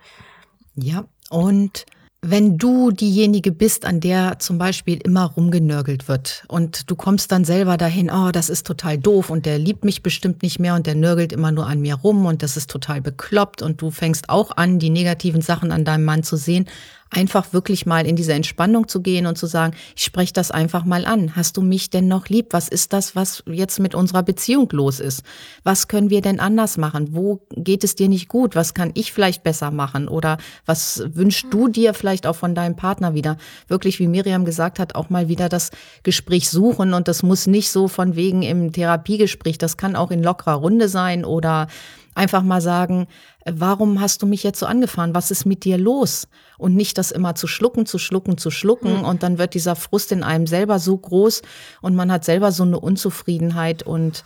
Ja, 0.75 1.05
und 1.31 1.85
wenn 2.23 2.59
du 2.59 2.91
diejenige 2.91 3.53
bist, 3.53 3.85
an 3.85 4.01
der 4.01 4.39
zum 4.39 4.59
Beispiel 4.59 4.99
immer 5.05 5.27
rumgenörgelt 5.27 6.09
wird 6.09 6.45
und 6.49 6.91
du 6.91 6.97
kommst 6.97 7.31
dann 7.31 7.45
selber 7.45 7.77
dahin, 7.77 8.11
oh, 8.11 8.31
das 8.33 8.49
ist 8.49 8.67
total 8.67 8.99
doof 8.99 9.31
und 9.31 9.47
der 9.47 9.59
liebt 9.59 9.85
mich 9.85 10.03
bestimmt 10.03 10.43
nicht 10.43 10.59
mehr 10.59 10.75
und 10.75 10.87
der 10.87 10.95
nörgelt 10.95 11.33
immer 11.33 11.53
nur 11.53 11.67
an 11.67 11.81
mir 11.81 11.95
rum 11.95 12.27
und 12.27 12.43
das 12.43 12.57
ist 12.57 12.71
total 12.71 13.01
bekloppt 13.01 13.63
und 13.63 13.81
du 13.81 13.91
fängst 13.91 14.29
auch 14.29 14.57
an, 14.57 14.79
die 14.79 14.91
negativen 14.91 15.41
Sachen 15.41 15.71
an 15.71 15.85
deinem 15.85 16.05
Mann 16.05 16.23
zu 16.23 16.37
sehen, 16.37 16.67
einfach 17.11 17.53
wirklich 17.53 17.87
mal 17.87 18.07
in 18.07 18.17
diese 18.17 18.33
Entspannung 18.33 18.89
zu 18.89 19.01
gehen 19.01 19.27
und 19.27 19.39
zu 19.39 19.47
sagen, 19.47 19.75
ich 19.97 20.05
spreche 20.05 20.33
das 20.33 20.51
einfach 20.51 20.85
mal 20.85 21.07
an. 21.07 21.37
Hast 21.37 21.57
du 21.57 21.63
mich 21.63 21.91
denn 21.91 22.09
noch 22.09 22.29
lieb? 22.29 22.49
Was 22.51 22.69
ist 22.69 22.93
das, 22.93 23.15
was 23.15 23.43
jetzt 23.47 23.79
mit 23.79 23.95
unserer 23.95 24.23
Beziehung 24.23 24.69
los 24.73 25.01
ist? 25.01 25.23
Was 25.63 25.89
können 25.89 26.11
wir 26.11 26.21
denn 26.21 26.41
anders 26.41 26.77
machen? 26.79 27.15
Wo 27.15 27.47
geht 27.51 27.85
es 27.85 27.95
dir 27.95 28.09
nicht 28.09 28.29
gut? 28.29 28.57
Was 28.57 28.75
kann 28.75 28.91
ich 28.95 29.13
vielleicht 29.13 29.43
besser 29.45 29.71
machen? 29.71 30.09
Oder 30.09 30.39
was 30.65 31.03
wünschst 31.13 31.47
du 31.51 31.69
dir 31.69 31.95
vielleicht 31.95 32.27
auch 32.27 32.37
von 32.37 32.55
deinem 32.55 32.77
Partner 32.77 33.15
wieder? 33.15 33.37
Wirklich, 33.69 33.99
wie 33.99 34.09
Miriam 34.09 34.45
gesagt 34.45 34.79
hat, 34.79 34.95
auch 34.95 35.09
mal 35.09 35.29
wieder 35.29 35.49
das 35.49 35.71
Gespräch 36.03 36.51
suchen 36.51 36.93
und 36.93 37.09
das 37.09 37.23
muss 37.23 37.47
nicht 37.47 37.71
so 37.71 37.89
von 37.89 38.17
wegen 38.17 38.43
im 38.43 38.73
Therapiegespräch, 38.73 39.59
das 39.59 39.77
kann 39.77 39.97
auch 39.97 40.11
in 40.11 40.23
lockerer 40.23 40.55
Runde 40.55 40.89
sein 40.89 41.25
oder 41.25 41.69
einfach 42.17 42.43
mal 42.43 42.61
sagen, 42.61 43.07
warum 43.45 44.01
hast 44.01 44.23
du 44.23 44.27
mich 44.27 44.43
jetzt 44.43 44.59
so 44.59 44.67
angefahren? 44.67 45.15
Was 45.15 45.31
ist 45.31 45.45
mit 45.45 45.65
dir 45.65 45.79
los? 45.79 46.29
Und 46.59 46.75
nicht 46.75 46.99
das 46.99 47.11
immer 47.11 47.35
zu 47.35 47.47
schlucken, 47.47 47.87
zu 47.87 47.99
schlucken, 47.99 48.39
zu 48.39 48.51
schlucken. 48.51 48.99
Mhm. 48.99 49.05
Und 49.05 49.23
dann 49.23 49.39
wird 49.39 49.55
dieser 49.55 49.77
Frust 49.77 50.13
in 50.13 50.23
einem 50.23 50.47
selber 50.47 50.79
so 50.79 50.97
groß 50.97 51.43
und 51.83 51.95
man 51.95 52.11
hat 52.11 52.25
selber 52.25 52.53
so 52.53 52.63
eine 52.63 52.81
Unzufriedenheit 52.81 53.83
und 53.83 54.25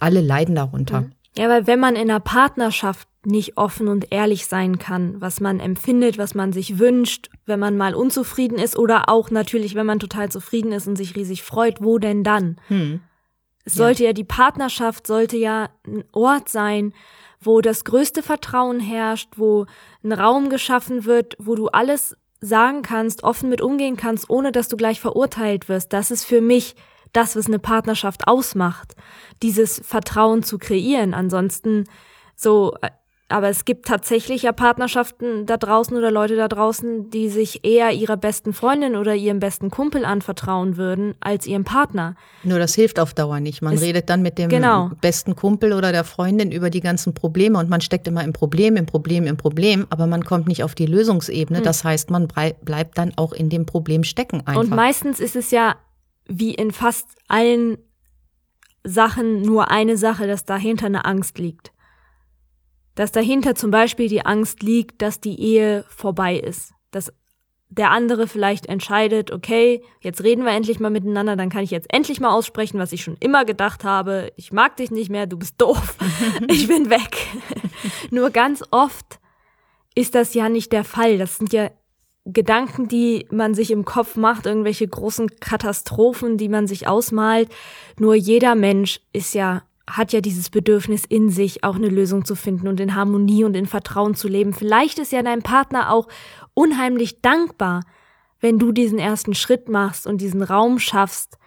alle 0.00 0.20
leiden 0.20 0.54
darunter. 0.54 1.02
Mhm. 1.02 1.12
Ja, 1.36 1.48
weil 1.50 1.66
wenn 1.66 1.78
man 1.80 1.96
in 1.96 2.10
einer 2.10 2.20
Partnerschaft 2.20 3.08
nicht 3.26 3.58
offen 3.58 3.88
und 3.88 4.12
ehrlich 4.12 4.46
sein 4.46 4.78
kann, 4.78 5.20
was 5.20 5.40
man 5.40 5.60
empfindet, 5.60 6.16
was 6.16 6.34
man 6.34 6.52
sich 6.52 6.78
wünscht, 6.78 7.28
wenn 7.44 7.60
man 7.60 7.76
mal 7.76 7.94
unzufrieden 7.94 8.56
ist 8.56 8.78
oder 8.78 9.08
auch 9.08 9.30
natürlich, 9.30 9.74
wenn 9.74 9.84
man 9.84 9.98
total 9.98 10.30
zufrieden 10.30 10.72
ist 10.72 10.86
und 10.86 10.96
sich 10.96 11.16
riesig 11.16 11.42
freut, 11.42 11.82
wo 11.82 11.98
denn 11.98 12.24
dann? 12.24 12.56
Hm. 12.68 13.00
Es 13.64 13.74
sollte 13.74 14.04
ja. 14.04 14.10
ja 14.10 14.12
die 14.12 14.24
Partnerschaft 14.24 15.06
sollte 15.06 15.36
ja 15.36 15.68
ein 15.86 16.04
Ort 16.12 16.48
sein, 16.48 16.94
wo 17.40 17.60
das 17.60 17.84
größte 17.84 18.22
Vertrauen 18.22 18.80
herrscht, 18.80 19.30
wo 19.36 19.66
ein 20.02 20.12
Raum 20.12 20.48
geschaffen 20.48 21.04
wird, 21.04 21.36
wo 21.38 21.54
du 21.54 21.68
alles 21.68 22.16
sagen 22.40 22.82
kannst, 22.82 23.22
offen 23.22 23.48
mit 23.48 23.60
umgehen 23.60 23.96
kannst, 23.96 24.28
ohne 24.30 24.52
dass 24.52 24.68
du 24.68 24.76
gleich 24.76 25.00
verurteilt 25.00 25.68
wirst. 25.68 25.92
Das 25.92 26.10
ist 26.10 26.24
für 26.24 26.40
mich 26.40 26.76
das, 27.12 27.36
was 27.36 27.46
eine 27.46 27.58
Partnerschaft 27.58 28.28
ausmacht, 28.28 28.94
dieses 29.42 29.80
Vertrauen 29.84 30.42
zu 30.42 30.58
kreieren. 30.58 31.14
Ansonsten 31.14 31.84
so 32.34 32.74
äh, 32.82 32.90
aber 33.28 33.48
es 33.48 33.64
gibt 33.64 33.86
tatsächlich 33.86 34.42
ja 34.42 34.52
Partnerschaften 34.52 35.46
da 35.46 35.56
draußen 35.56 35.96
oder 35.96 36.12
Leute 36.12 36.36
da 36.36 36.46
draußen, 36.46 37.10
die 37.10 37.28
sich 37.28 37.64
eher 37.64 37.90
ihrer 37.90 38.16
besten 38.16 38.52
Freundin 38.52 38.94
oder 38.94 39.16
ihrem 39.16 39.40
besten 39.40 39.68
Kumpel 39.68 40.04
anvertrauen 40.04 40.76
würden 40.76 41.14
als 41.18 41.46
ihrem 41.46 41.64
Partner. 41.64 42.14
Nur 42.44 42.60
das 42.60 42.76
hilft 42.76 43.00
auf 43.00 43.14
Dauer 43.14 43.40
nicht. 43.40 43.62
Man 43.62 43.74
es, 43.74 43.82
redet 43.82 44.10
dann 44.10 44.22
mit 44.22 44.38
dem 44.38 44.48
genau. 44.48 44.92
besten 45.00 45.34
Kumpel 45.34 45.72
oder 45.72 45.90
der 45.90 46.04
Freundin 46.04 46.52
über 46.52 46.70
die 46.70 46.80
ganzen 46.80 47.14
Probleme 47.14 47.58
und 47.58 47.68
man 47.68 47.80
steckt 47.80 48.06
immer 48.06 48.22
im 48.22 48.32
Problem, 48.32 48.76
im 48.76 48.86
Problem, 48.86 49.26
im 49.26 49.36
Problem, 49.36 49.86
aber 49.90 50.06
man 50.06 50.24
kommt 50.24 50.46
nicht 50.46 50.62
auf 50.62 50.76
die 50.76 50.86
Lösungsebene. 50.86 51.58
Hm. 51.58 51.64
Das 51.64 51.82
heißt, 51.82 52.10
man 52.10 52.28
bleibt 52.28 52.96
dann 52.96 53.12
auch 53.16 53.32
in 53.32 53.50
dem 53.50 53.66
Problem 53.66 54.04
stecken 54.04 54.46
einfach. 54.46 54.60
Und 54.60 54.70
meistens 54.70 55.18
ist 55.18 55.34
es 55.34 55.50
ja 55.50 55.74
wie 56.28 56.54
in 56.54 56.70
fast 56.70 57.08
allen 57.26 57.78
Sachen 58.84 59.42
nur 59.42 59.72
eine 59.72 59.96
Sache, 59.96 60.28
dass 60.28 60.44
dahinter 60.44 60.86
eine 60.86 61.04
Angst 61.04 61.38
liegt 61.38 61.72
dass 62.96 63.12
dahinter 63.12 63.54
zum 63.54 63.70
Beispiel 63.70 64.08
die 64.08 64.26
Angst 64.26 64.62
liegt, 64.62 65.00
dass 65.00 65.20
die 65.20 65.40
Ehe 65.40 65.84
vorbei 65.88 66.36
ist. 66.36 66.72
Dass 66.90 67.12
der 67.68 67.90
andere 67.90 68.26
vielleicht 68.26 68.66
entscheidet, 68.66 69.30
okay, 69.30 69.82
jetzt 70.00 70.22
reden 70.24 70.44
wir 70.44 70.52
endlich 70.52 70.80
mal 70.80 70.90
miteinander, 70.90 71.36
dann 71.36 71.50
kann 71.50 71.62
ich 71.62 71.70
jetzt 71.70 71.92
endlich 71.92 72.20
mal 72.20 72.30
aussprechen, 72.30 72.78
was 72.78 72.92
ich 72.92 73.02
schon 73.02 73.16
immer 73.20 73.44
gedacht 73.44 73.84
habe. 73.84 74.32
Ich 74.36 74.52
mag 74.52 74.76
dich 74.76 74.90
nicht 74.90 75.10
mehr, 75.10 75.26
du 75.26 75.36
bist 75.36 75.60
doof, 75.60 75.96
ich 76.48 76.68
bin 76.68 76.90
weg. 76.90 77.26
Nur 78.10 78.30
ganz 78.30 78.64
oft 78.70 79.20
ist 79.94 80.14
das 80.14 80.34
ja 80.34 80.48
nicht 80.48 80.72
der 80.72 80.84
Fall. 80.84 81.18
Das 81.18 81.36
sind 81.36 81.52
ja 81.52 81.70
Gedanken, 82.24 82.88
die 82.88 83.26
man 83.30 83.54
sich 83.54 83.70
im 83.70 83.84
Kopf 83.84 84.16
macht, 84.16 84.46
irgendwelche 84.46 84.88
großen 84.88 85.38
Katastrophen, 85.38 86.38
die 86.38 86.48
man 86.48 86.66
sich 86.66 86.88
ausmalt. 86.88 87.50
Nur 87.98 88.14
jeder 88.14 88.54
Mensch 88.54 89.00
ist 89.12 89.34
ja 89.34 89.62
hat 89.88 90.12
ja 90.12 90.20
dieses 90.20 90.50
Bedürfnis 90.50 91.04
in 91.04 91.30
sich, 91.30 91.62
auch 91.62 91.76
eine 91.76 91.88
Lösung 91.88 92.24
zu 92.24 92.34
finden 92.34 92.66
und 92.68 92.80
in 92.80 92.94
Harmonie 92.94 93.44
und 93.44 93.56
in 93.56 93.66
Vertrauen 93.66 94.14
zu 94.14 94.28
leben. 94.28 94.52
Vielleicht 94.52 94.98
ist 94.98 95.12
ja 95.12 95.22
dein 95.22 95.42
Partner 95.42 95.92
auch 95.92 96.08
unheimlich 96.54 97.20
dankbar, 97.22 97.82
wenn 98.40 98.58
du 98.58 98.72
diesen 98.72 98.98
ersten 98.98 99.34
Schritt 99.34 99.68
machst 99.68 100.06
und 100.06 100.20
diesen 100.20 100.42
Raum 100.42 100.78
schaffst, 100.78 101.38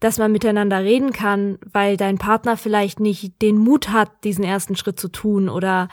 dass 0.00 0.18
man 0.18 0.32
miteinander 0.32 0.80
reden 0.80 1.12
kann, 1.12 1.58
weil 1.64 1.96
dein 1.96 2.18
Partner 2.18 2.56
vielleicht 2.56 3.00
nicht 3.00 3.40
den 3.42 3.58
Mut 3.58 3.88
hat, 3.88 4.10
diesen 4.24 4.44
ersten 4.44 4.76
Schritt 4.76 5.00
zu 5.00 5.08
tun 5.08 5.48
oder 5.48 5.88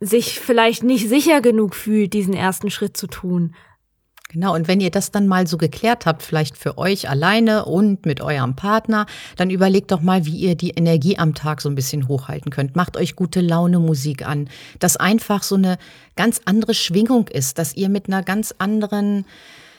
sich 0.00 0.38
vielleicht 0.38 0.82
nicht 0.84 1.08
sicher 1.08 1.40
genug 1.40 1.74
fühlt, 1.74 2.12
diesen 2.12 2.34
ersten 2.34 2.70
Schritt 2.70 2.96
zu 2.96 3.08
tun. 3.08 3.54
Genau, 4.30 4.54
und 4.54 4.68
wenn 4.68 4.78
ihr 4.82 4.90
das 4.90 5.10
dann 5.10 5.26
mal 5.26 5.46
so 5.46 5.56
geklärt 5.56 6.04
habt, 6.04 6.22
vielleicht 6.22 6.58
für 6.58 6.76
euch 6.76 7.08
alleine 7.08 7.64
und 7.64 8.04
mit 8.04 8.20
eurem 8.20 8.56
Partner, 8.56 9.06
dann 9.36 9.48
überlegt 9.48 9.90
doch 9.90 10.02
mal, 10.02 10.26
wie 10.26 10.36
ihr 10.36 10.54
die 10.54 10.72
Energie 10.72 11.16
am 11.16 11.34
Tag 11.34 11.62
so 11.62 11.70
ein 11.70 11.74
bisschen 11.74 12.08
hochhalten 12.08 12.50
könnt. 12.50 12.76
Macht 12.76 12.98
euch 12.98 13.16
gute 13.16 13.40
Laune 13.40 13.78
Musik 13.78 14.26
an, 14.28 14.50
dass 14.80 14.98
einfach 14.98 15.42
so 15.42 15.54
eine 15.54 15.78
ganz 16.14 16.42
andere 16.44 16.74
Schwingung 16.74 17.28
ist, 17.28 17.56
dass 17.56 17.74
ihr 17.74 17.88
mit 17.88 18.08
einer 18.08 18.22
ganz 18.22 18.54
anderen 18.58 19.24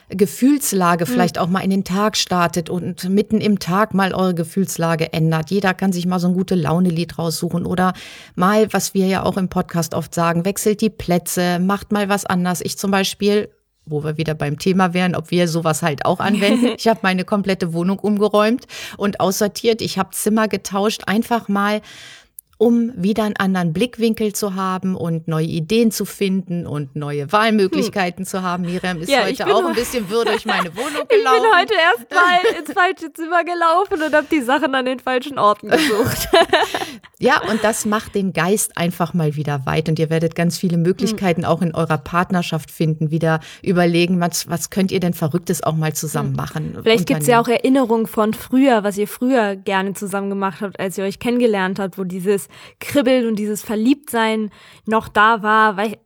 Gefühlslage 0.08 1.06
hm. 1.06 1.12
vielleicht 1.12 1.38
auch 1.38 1.46
mal 1.46 1.60
in 1.60 1.70
den 1.70 1.84
Tag 1.84 2.16
startet 2.16 2.68
und 2.68 3.08
mitten 3.08 3.40
im 3.40 3.60
Tag 3.60 3.94
mal 3.94 4.12
eure 4.12 4.34
Gefühlslage 4.34 5.12
ändert. 5.12 5.52
Jeder 5.52 5.74
kann 5.74 5.92
sich 5.92 6.06
mal 6.06 6.18
so 6.18 6.26
ein 6.26 6.34
gute 6.34 6.56
Laune-Lied 6.56 7.18
raussuchen 7.18 7.66
oder 7.66 7.92
mal, 8.34 8.72
was 8.72 8.94
wir 8.94 9.06
ja 9.06 9.22
auch 9.22 9.36
im 9.36 9.48
Podcast 9.48 9.94
oft 9.94 10.12
sagen, 10.12 10.44
wechselt 10.44 10.80
die 10.80 10.90
Plätze, 10.90 11.60
macht 11.60 11.92
mal 11.92 12.08
was 12.08 12.26
anders. 12.26 12.60
Ich 12.62 12.76
zum 12.76 12.90
Beispiel 12.90 13.48
wo 13.90 14.04
wir 14.04 14.16
wieder 14.16 14.34
beim 14.34 14.58
Thema 14.58 14.94
wären, 14.94 15.14
ob 15.14 15.30
wir 15.30 15.48
sowas 15.48 15.82
halt 15.82 16.04
auch 16.04 16.20
anwenden. 16.20 16.70
Ich 16.80 16.88
habe 16.88 17.00
meine 17.02 17.24
komplette 17.24 17.72
Wohnung 17.72 17.98
umgeräumt 17.98 18.66
und 18.96 19.20
aussortiert. 19.20 19.82
Ich 19.82 19.98
habe 19.98 20.10
Zimmer 20.12 20.48
getauscht, 20.48 21.02
einfach 21.06 21.48
mal 21.48 21.82
um 22.60 22.92
wieder 22.94 23.24
einen 23.24 23.38
anderen 23.38 23.72
Blickwinkel 23.72 24.34
zu 24.34 24.54
haben 24.54 24.94
und 24.94 25.28
neue 25.28 25.46
Ideen 25.46 25.90
zu 25.90 26.04
finden 26.04 26.66
und 26.66 26.94
neue 26.94 27.32
Wahlmöglichkeiten 27.32 28.24
hm. 28.24 28.26
zu 28.26 28.42
haben. 28.42 28.64
Miriam 28.64 29.00
ist 29.00 29.08
ja, 29.08 29.24
heute 29.24 29.46
auch 29.46 29.64
ein 29.64 29.74
bisschen 29.74 30.10
wirr 30.10 30.26
durch 30.26 30.44
meine 30.44 30.68
Wohnung 30.76 31.08
gelaufen. 31.08 31.38
Ich 31.38 31.42
bin 31.42 31.58
heute 31.58 31.74
erst 31.74 32.10
mal 32.10 32.58
ins 32.58 32.72
falsche 32.72 33.12
Zimmer 33.14 33.44
gelaufen 33.44 34.02
und 34.02 34.14
habe 34.14 34.26
die 34.30 34.42
Sachen 34.42 34.74
an 34.74 34.84
den 34.84 34.98
falschen 34.98 35.38
Orten 35.38 35.70
gesucht. 35.70 36.28
ja, 37.18 37.40
und 37.50 37.64
das 37.64 37.86
macht 37.86 38.14
den 38.14 38.34
Geist 38.34 38.76
einfach 38.76 39.14
mal 39.14 39.36
wieder 39.36 39.64
weit 39.64 39.88
und 39.88 39.98
ihr 39.98 40.10
werdet 40.10 40.34
ganz 40.34 40.58
viele 40.58 40.76
Möglichkeiten 40.76 41.44
hm. 41.44 41.48
auch 41.48 41.62
in 41.62 41.74
eurer 41.74 41.96
Partnerschaft 41.96 42.70
finden, 42.70 43.10
wieder 43.10 43.40
überlegen, 43.62 44.20
was, 44.20 44.50
was 44.50 44.68
könnt 44.68 44.92
ihr 44.92 45.00
denn 45.00 45.14
Verrücktes 45.14 45.62
auch 45.62 45.76
mal 45.76 45.94
zusammen 45.94 46.32
hm. 46.32 46.36
machen. 46.36 46.78
Vielleicht 46.82 47.06
gibt 47.06 47.22
es 47.22 47.26
ja 47.26 47.40
auch 47.40 47.48
Erinnerungen 47.48 48.06
von 48.06 48.34
früher, 48.34 48.84
was 48.84 48.98
ihr 48.98 49.08
früher 49.08 49.56
gerne 49.56 49.94
zusammen 49.94 50.28
gemacht 50.28 50.60
habt, 50.60 50.78
als 50.78 50.98
ihr 50.98 51.04
euch 51.04 51.20
kennengelernt 51.20 51.78
habt, 51.78 51.96
wo 51.96 52.04
dieses 52.04 52.49
Kribbeln 52.78 53.26
und 53.26 53.36
dieses 53.36 53.62
Verliebtsein 53.62 54.50
noch 54.86 55.08
da 55.08 55.42
war, 55.42 55.76
weil 55.76 55.96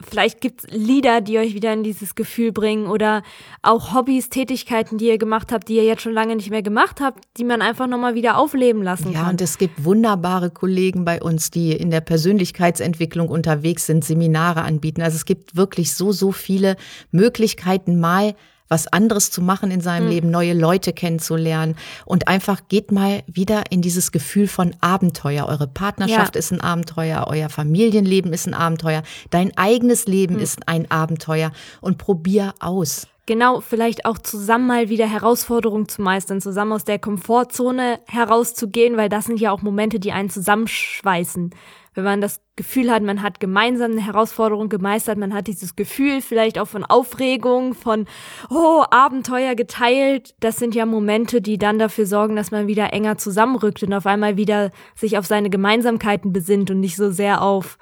vielleicht 0.00 0.40
gibt's 0.40 0.66
Lieder, 0.70 1.20
die 1.20 1.38
euch 1.38 1.54
wieder 1.54 1.72
in 1.72 1.82
dieses 1.82 2.14
Gefühl 2.14 2.52
bringen 2.52 2.86
oder 2.86 3.22
auch 3.62 3.94
Hobbys, 3.94 4.28
Tätigkeiten, 4.28 4.98
die 4.98 5.06
ihr 5.06 5.18
gemacht 5.18 5.52
habt, 5.52 5.68
die 5.68 5.76
ihr 5.76 5.84
jetzt 5.84 6.02
schon 6.02 6.12
lange 6.12 6.36
nicht 6.36 6.50
mehr 6.50 6.62
gemacht 6.62 7.00
habt, 7.00 7.24
die 7.36 7.44
man 7.44 7.62
einfach 7.62 7.86
nochmal 7.86 8.14
wieder 8.14 8.38
aufleben 8.38 8.82
lassen 8.82 9.12
ja, 9.12 9.12
kann. 9.12 9.24
Ja, 9.24 9.30
und 9.30 9.40
es 9.40 9.58
gibt 9.58 9.84
wunderbare 9.84 10.50
Kollegen 10.50 11.04
bei 11.04 11.22
uns, 11.22 11.50
die 11.50 11.72
in 11.72 11.90
der 11.90 12.00
Persönlichkeitsentwicklung 12.00 13.28
unterwegs 13.28 13.86
sind, 13.86 14.04
Seminare 14.04 14.62
anbieten. 14.62 15.02
Also 15.02 15.16
es 15.16 15.24
gibt 15.24 15.56
wirklich 15.56 15.94
so, 15.94 16.12
so 16.12 16.32
viele 16.32 16.76
Möglichkeiten, 17.10 18.00
mal 18.00 18.34
was 18.68 18.86
anderes 18.86 19.30
zu 19.30 19.42
machen 19.42 19.70
in 19.70 19.80
seinem 19.80 20.04
mhm. 20.04 20.10
Leben, 20.10 20.30
neue 20.30 20.54
Leute 20.54 20.92
kennenzulernen 20.92 21.76
und 22.04 22.28
einfach 22.28 22.62
geht 22.68 22.92
mal 22.92 23.22
wieder 23.26 23.64
in 23.70 23.82
dieses 23.82 24.12
Gefühl 24.12 24.46
von 24.46 24.74
Abenteuer. 24.80 25.46
Eure 25.46 25.66
Partnerschaft 25.66 26.34
ja. 26.34 26.38
ist 26.38 26.52
ein 26.52 26.60
Abenteuer, 26.60 27.26
euer 27.28 27.48
Familienleben 27.48 28.32
ist 28.32 28.46
ein 28.46 28.54
Abenteuer, 28.54 29.02
dein 29.30 29.56
eigenes 29.56 30.06
Leben 30.06 30.36
mhm. 30.36 30.40
ist 30.40 30.68
ein 30.68 30.90
Abenteuer 30.90 31.52
und 31.80 31.98
probier 31.98 32.54
aus. 32.60 33.06
Genau, 33.28 33.60
vielleicht 33.60 34.06
auch 34.06 34.16
zusammen 34.16 34.66
mal 34.66 34.88
wieder 34.88 35.06
Herausforderungen 35.06 35.86
zu 35.86 36.00
meistern, 36.00 36.40
zusammen 36.40 36.72
aus 36.72 36.84
der 36.84 36.98
Komfortzone 36.98 38.00
herauszugehen, 38.06 38.96
weil 38.96 39.10
das 39.10 39.26
sind 39.26 39.38
ja 39.38 39.52
auch 39.52 39.60
Momente, 39.60 40.00
die 40.00 40.12
einen 40.12 40.30
zusammenschweißen 40.30 41.50
wenn 41.98 42.04
man 42.04 42.20
das 42.20 42.40
Gefühl 42.54 42.92
hat, 42.92 43.02
man 43.02 43.22
hat 43.22 43.40
gemeinsam 43.40 43.90
eine 43.90 44.04
Herausforderung 44.04 44.68
gemeistert, 44.68 45.18
man 45.18 45.34
hat 45.34 45.48
dieses 45.48 45.74
Gefühl 45.74 46.20
vielleicht 46.22 46.58
auch 46.58 46.68
von 46.68 46.84
Aufregung, 46.84 47.74
von 47.74 48.06
oh, 48.50 48.84
Abenteuer 48.90 49.56
geteilt, 49.56 50.36
das 50.38 50.58
sind 50.58 50.76
ja 50.76 50.86
Momente, 50.86 51.40
die 51.40 51.58
dann 51.58 51.80
dafür 51.80 52.06
sorgen, 52.06 52.36
dass 52.36 52.52
man 52.52 52.68
wieder 52.68 52.92
enger 52.92 53.18
zusammenrückt 53.18 53.82
und 53.82 53.92
auf 53.92 54.06
einmal 54.06 54.36
wieder 54.36 54.70
sich 54.94 55.18
auf 55.18 55.26
seine 55.26 55.50
Gemeinsamkeiten 55.50 56.32
besinnt 56.32 56.70
und 56.70 56.78
nicht 56.78 56.94
so 56.94 57.10
sehr 57.10 57.42
auf 57.42 57.78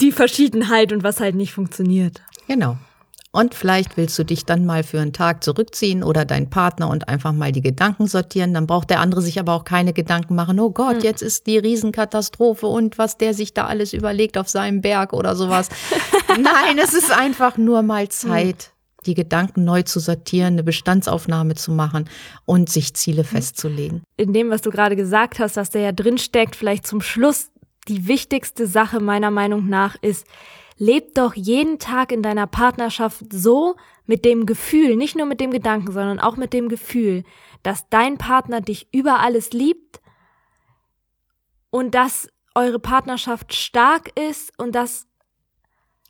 die 0.00 0.12
Verschiedenheit 0.12 0.92
und 0.92 1.02
was 1.02 1.18
halt 1.18 1.34
nicht 1.34 1.52
funktioniert. 1.52 2.22
Genau. 2.46 2.76
Und 3.34 3.54
vielleicht 3.54 3.96
willst 3.96 4.18
du 4.18 4.24
dich 4.24 4.44
dann 4.44 4.66
mal 4.66 4.82
für 4.82 5.00
einen 5.00 5.14
Tag 5.14 5.42
zurückziehen 5.42 6.04
oder 6.04 6.26
deinen 6.26 6.50
Partner 6.50 6.90
und 6.90 7.08
einfach 7.08 7.32
mal 7.32 7.50
die 7.50 7.62
Gedanken 7.62 8.06
sortieren. 8.06 8.52
Dann 8.52 8.66
braucht 8.66 8.90
der 8.90 9.00
andere 9.00 9.22
sich 9.22 9.40
aber 9.40 9.54
auch 9.54 9.64
keine 9.64 9.94
Gedanken 9.94 10.34
machen. 10.34 10.60
Oh 10.60 10.70
Gott, 10.70 10.96
hm. 10.96 11.02
jetzt 11.02 11.22
ist 11.22 11.46
die 11.46 11.56
Riesenkatastrophe 11.56 12.66
und 12.66 12.98
was 12.98 13.16
der 13.16 13.32
sich 13.32 13.54
da 13.54 13.66
alles 13.66 13.94
überlegt 13.94 14.36
auf 14.36 14.50
seinem 14.50 14.82
Berg 14.82 15.14
oder 15.14 15.34
sowas. 15.34 15.70
Nein, 16.28 16.78
es 16.78 16.92
ist 16.92 17.10
einfach 17.10 17.56
nur 17.56 17.80
mal 17.80 18.10
Zeit, 18.10 18.74
die 19.06 19.14
Gedanken 19.14 19.64
neu 19.64 19.80
zu 19.80 19.98
sortieren, 19.98 20.52
eine 20.52 20.62
Bestandsaufnahme 20.62 21.54
zu 21.54 21.72
machen 21.72 22.10
und 22.44 22.68
sich 22.68 22.92
Ziele 22.92 23.24
festzulegen. 23.24 24.02
In 24.18 24.34
dem, 24.34 24.50
was 24.50 24.60
du 24.60 24.70
gerade 24.70 24.94
gesagt 24.94 25.38
hast, 25.38 25.56
was 25.56 25.70
da 25.70 25.78
ja 25.78 25.92
drin 25.92 26.18
steckt, 26.18 26.54
vielleicht 26.54 26.86
zum 26.86 27.00
Schluss 27.00 27.48
die 27.88 28.06
wichtigste 28.06 28.66
Sache 28.66 29.00
meiner 29.00 29.30
Meinung 29.30 29.70
nach 29.70 29.96
ist, 30.02 30.26
leb 30.76 31.14
doch 31.14 31.34
jeden 31.34 31.78
Tag 31.78 32.12
in 32.12 32.22
deiner 32.22 32.46
Partnerschaft 32.46 33.24
so 33.32 33.76
mit 34.06 34.24
dem 34.24 34.46
Gefühl, 34.46 34.96
nicht 34.96 35.16
nur 35.16 35.26
mit 35.26 35.40
dem 35.40 35.50
Gedanken, 35.50 35.92
sondern 35.92 36.18
auch 36.18 36.36
mit 36.36 36.52
dem 36.52 36.68
Gefühl, 36.68 37.24
dass 37.62 37.88
dein 37.88 38.18
Partner 38.18 38.60
dich 38.60 38.88
über 38.92 39.20
alles 39.20 39.52
liebt 39.52 40.00
und 41.70 41.94
dass 41.94 42.28
eure 42.54 42.78
Partnerschaft 42.78 43.54
stark 43.54 44.10
ist 44.18 44.52
und 44.58 44.74
dass 44.74 45.06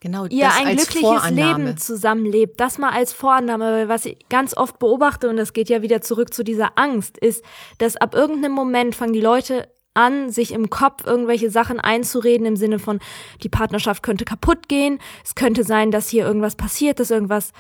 Genau, 0.01 0.27
ihr 0.27 0.51
ein 0.53 0.77
glückliches 0.77 1.01
Vorannahme. 1.01 1.65
Leben 1.65 1.79
zusammenlebt. 1.79 2.59
Das 2.59 2.77
mal 2.77 2.91
als 2.91 3.13
Vorannahme, 3.13 3.73
weil 3.73 3.89
was 3.89 4.05
ich 4.05 4.19
ganz 4.29 4.57
oft 4.57 4.81
beobachte, 4.81 5.29
und 5.29 5.37
das 5.37 5.53
geht 5.53 5.69
ja 5.69 5.81
wieder 5.81 6.01
zurück 6.01 6.35
zu 6.35 6.43
dieser 6.43 6.77
Angst, 6.77 7.19
ist, 7.19 7.45
dass 7.79 7.95
ab 7.97 8.17
irgendeinem 8.17 8.51
Moment 8.51 8.97
fangen 8.97 9.13
die 9.13 9.21
Leute 9.21 9.69
an, 9.95 10.31
sich 10.31 10.53
im 10.53 10.71
Kopf 10.71 11.07
irgendwelche 11.07 11.51
Sachen 11.51 11.81
einzureden 11.81 12.47
im 12.47 12.57
Sinne 12.57 12.79
von, 12.79 13.01
die 13.43 13.49
Partnerschaft 13.49 14.03
könnte 14.03 14.25
kaputt 14.25 14.69
gehen, 14.69 14.99
es 15.25 15.35
könnte 15.35 15.65
sein, 15.65 15.91
dass 15.91 16.09
hier 16.09 16.25
irgendwas 16.25 16.57
passiert, 16.57 17.01
dass 17.01 17.11
irgendwas, 17.11 17.53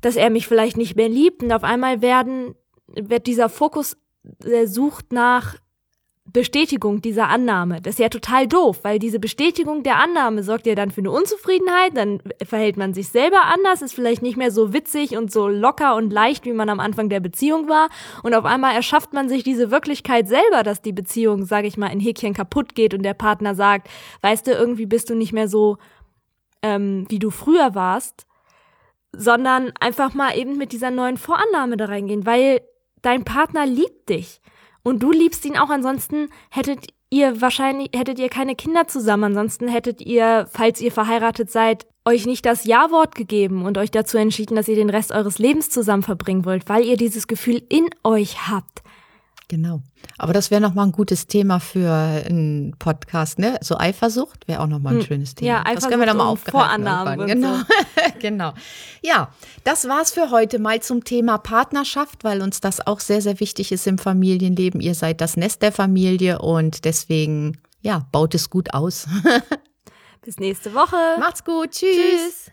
dass 0.00 0.16
er 0.16 0.30
mich 0.30 0.46
vielleicht 0.46 0.76
nicht 0.76 0.96
mehr 0.96 1.08
liebt. 1.08 1.42
Und 1.42 1.52
auf 1.52 1.64
einmal 1.64 2.02
werden, 2.02 2.54
wird 2.88 3.26
dieser 3.26 3.48
Fokus, 3.48 3.96
der 4.22 4.68
sucht 4.68 5.12
nach 5.12 5.56
Bestätigung 6.32 7.02
dieser 7.02 7.28
Annahme. 7.28 7.80
Das 7.80 7.94
ist 7.94 7.98
ja 7.98 8.08
total 8.08 8.46
doof, 8.46 8.80
weil 8.82 8.98
diese 8.98 9.18
Bestätigung 9.18 9.82
der 9.82 9.96
Annahme 9.96 10.42
sorgt 10.42 10.66
ja 10.66 10.74
dann 10.74 10.90
für 10.90 11.00
eine 11.00 11.10
Unzufriedenheit, 11.10 11.96
dann 11.96 12.22
verhält 12.42 12.76
man 12.76 12.94
sich 12.94 13.08
selber 13.08 13.44
anders, 13.44 13.82
ist 13.82 13.94
vielleicht 13.94 14.22
nicht 14.22 14.36
mehr 14.36 14.50
so 14.50 14.72
witzig 14.72 15.16
und 15.16 15.32
so 15.32 15.48
locker 15.48 15.96
und 15.96 16.12
leicht, 16.12 16.44
wie 16.44 16.52
man 16.52 16.68
am 16.68 16.80
Anfang 16.80 17.08
der 17.08 17.20
Beziehung 17.20 17.68
war 17.68 17.88
und 18.22 18.34
auf 18.34 18.44
einmal 18.44 18.74
erschafft 18.74 19.12
man 19.12 19.28
sich 19.28 19.42
diese 19.42 19.70
Wirklichkeit 19.70 20.28
selber, 20.28 20.62
dass 20.62 20.82
die 20.82 20.92
Beziehung, 20.92 21.44
sage 21.44 21.66
ich 21.66 21.76
mal, 21.76 21.88
in 21.88 22.00
Häkchen 22.00 22.34
kaputt 22.34 22.74
geht 22.74 22.94
und 22.94 23.02
der 23.02 23.14
Partner 23.14 23.54
sagt, 23.54 23.88
weißt 24.22 24.46
du, 24.46 24.52
irgendwie 24.52 24.86
bist 24.86 25.10
du 25.10 25.14
nicht 25.14 25.32
mehr 25.32 25.48
so, 25.48 25.78
ähm, 26.62 27.06
wie 27.08 27.18
du 27.18 27.30
früher 27.30 27.74
warst, 27.74 28.26
sondern 29.12 29.72
einfach 29.80 30.14
mal 30.14 30.36
eben 30.36 30.56
mit 30.56 30.72
dieser 30.72 30.90
neuen 30.90 31.16
Vorannahme 31.16 31.76
da 31.76 31.86
reingehen, 31.86 32.26
weil 32.26 32.60
dein 33.02 33.24
Partner 33.24 33.66
liebt 33.66 34.08
dich. 34.08 34.40
Und 34.82 35.02
du 35.02 35.12
liebst 35.12 35.44
ihn 35.44 35.56
auch, 35.56 35.70
ansonsten 35.70 36.28
hättet 36.50 36.86
ihr 37.10 37.40
wahrscheinlich, 37.40 37.90
hättet 37.94 38.18
ihr 38.18 38.28
keine 38.28 38.54
Kinder 38.54 38.86
zusammen, 38.88 39.24
ansonsten 39.24 39.68
hättet 39.68 40.00
ihr, 40.00 40.46
falls 40.50 40.80
ihr 40.80 40.92
verheiratet 40.92 41.50
seid, 41.50 41.86
euch 42.04 42.26
nicht 42.26 42.46
das 42.46 42.64
Ja-Wort 42.64 43.14
gegeben 43.14 43.64
und 43.66 43.76
euch 43.76 43.90
dazu 43.90 44.16
entschieden, 44.16 44.56
dass 44.56 44.68
ihr 44.68 44.76
den 44.76 44.90
Rest 44.90 45.12
eures 45.12 45.38
Lebens 45.38 45.70
zusammen 45.70 46.02
verbringen 46.02 46.44
wollt, 46.44 46.68
weil 46.68 46.84
ihr 46.84 46.96
dieses 46.96 47.26
Gefühl 47.26 47.62
in 47.68 47.90
euch 48.04 48.48
habt. 48.48 48.82
Genau. 49.50 49.82
Aber 50.16 50.32
das 50.32 50.52
wäre 50.52 50.60
nochmal 50.60 50.86
ein 50.86 50.92
gutes 50.92 51.26
Thema 51.26 51.58
für 51.58 51.90
einen 51.90 52.76
Podcast, 52.78 53.40
ne? 53.40 53.58
So 53.60 53.76
Eifersucht 53.76 54.46
wäre 54.46 54.60
auch 54.60 54.68
nochmal 54.68 54.92
ein 54.94 55.00
hm. 55.00 55.06
schönes 55.06 55.34
Thema. 55.34 55.48
Ja, 55.48 55.60
Eifersucht 55.62 55.76
das 55.76 55.88
können 55.88 56.00
wir 56.02 56.06
nochmal 56.06 56.28
aufgreifen. 56.28 56.60
Vorannahmen. 56.60 57.26
Genau. 57.26 57.56
So. 57.56 57.64
genau. 58.20 58.52
Ja, 59.02 59.34
das 59.64 59.88
war's 59.88 60.12
für 60.12 60.30
heute 60.30 60.60
mal 60.60 60.80
zum 60.82 61.02
Thema 61.02 61.38
Partnerschaft, 61.38 62.22
weil 62.22 62.42
uns 62.42 62.60
das 62.60 62.86
auch 62.86 63.00
sehr, 63.00 63.22
sehr 63.22 63.40
wichtig 63.40 63.72
ist 63.72 63.88
im 63.88 63.98
Familienleben. 63.98 64.80
Ihr 64.80 64.94
seid 64.94 65.20
das 65.20 65.36
Nest 65.36 65.62
der 65.62 65.72
Familie 65.72 66.38
und 66.38 66.84
deswegen, 66.84 67.58
ja, 67.80 68.06
baut 68.12 68.36
es 68.36 68.50
gut 68.50 68.72
aus. 68.72 69.08
Bis 70.22 70.38
nächste 70.38 70.74
Woche. 70.74 70.96
Macht's 71.18 71.42
gut. 71.44 71.72
Tschüss. 71.72 71.96
Tschüss. 71.96 72.52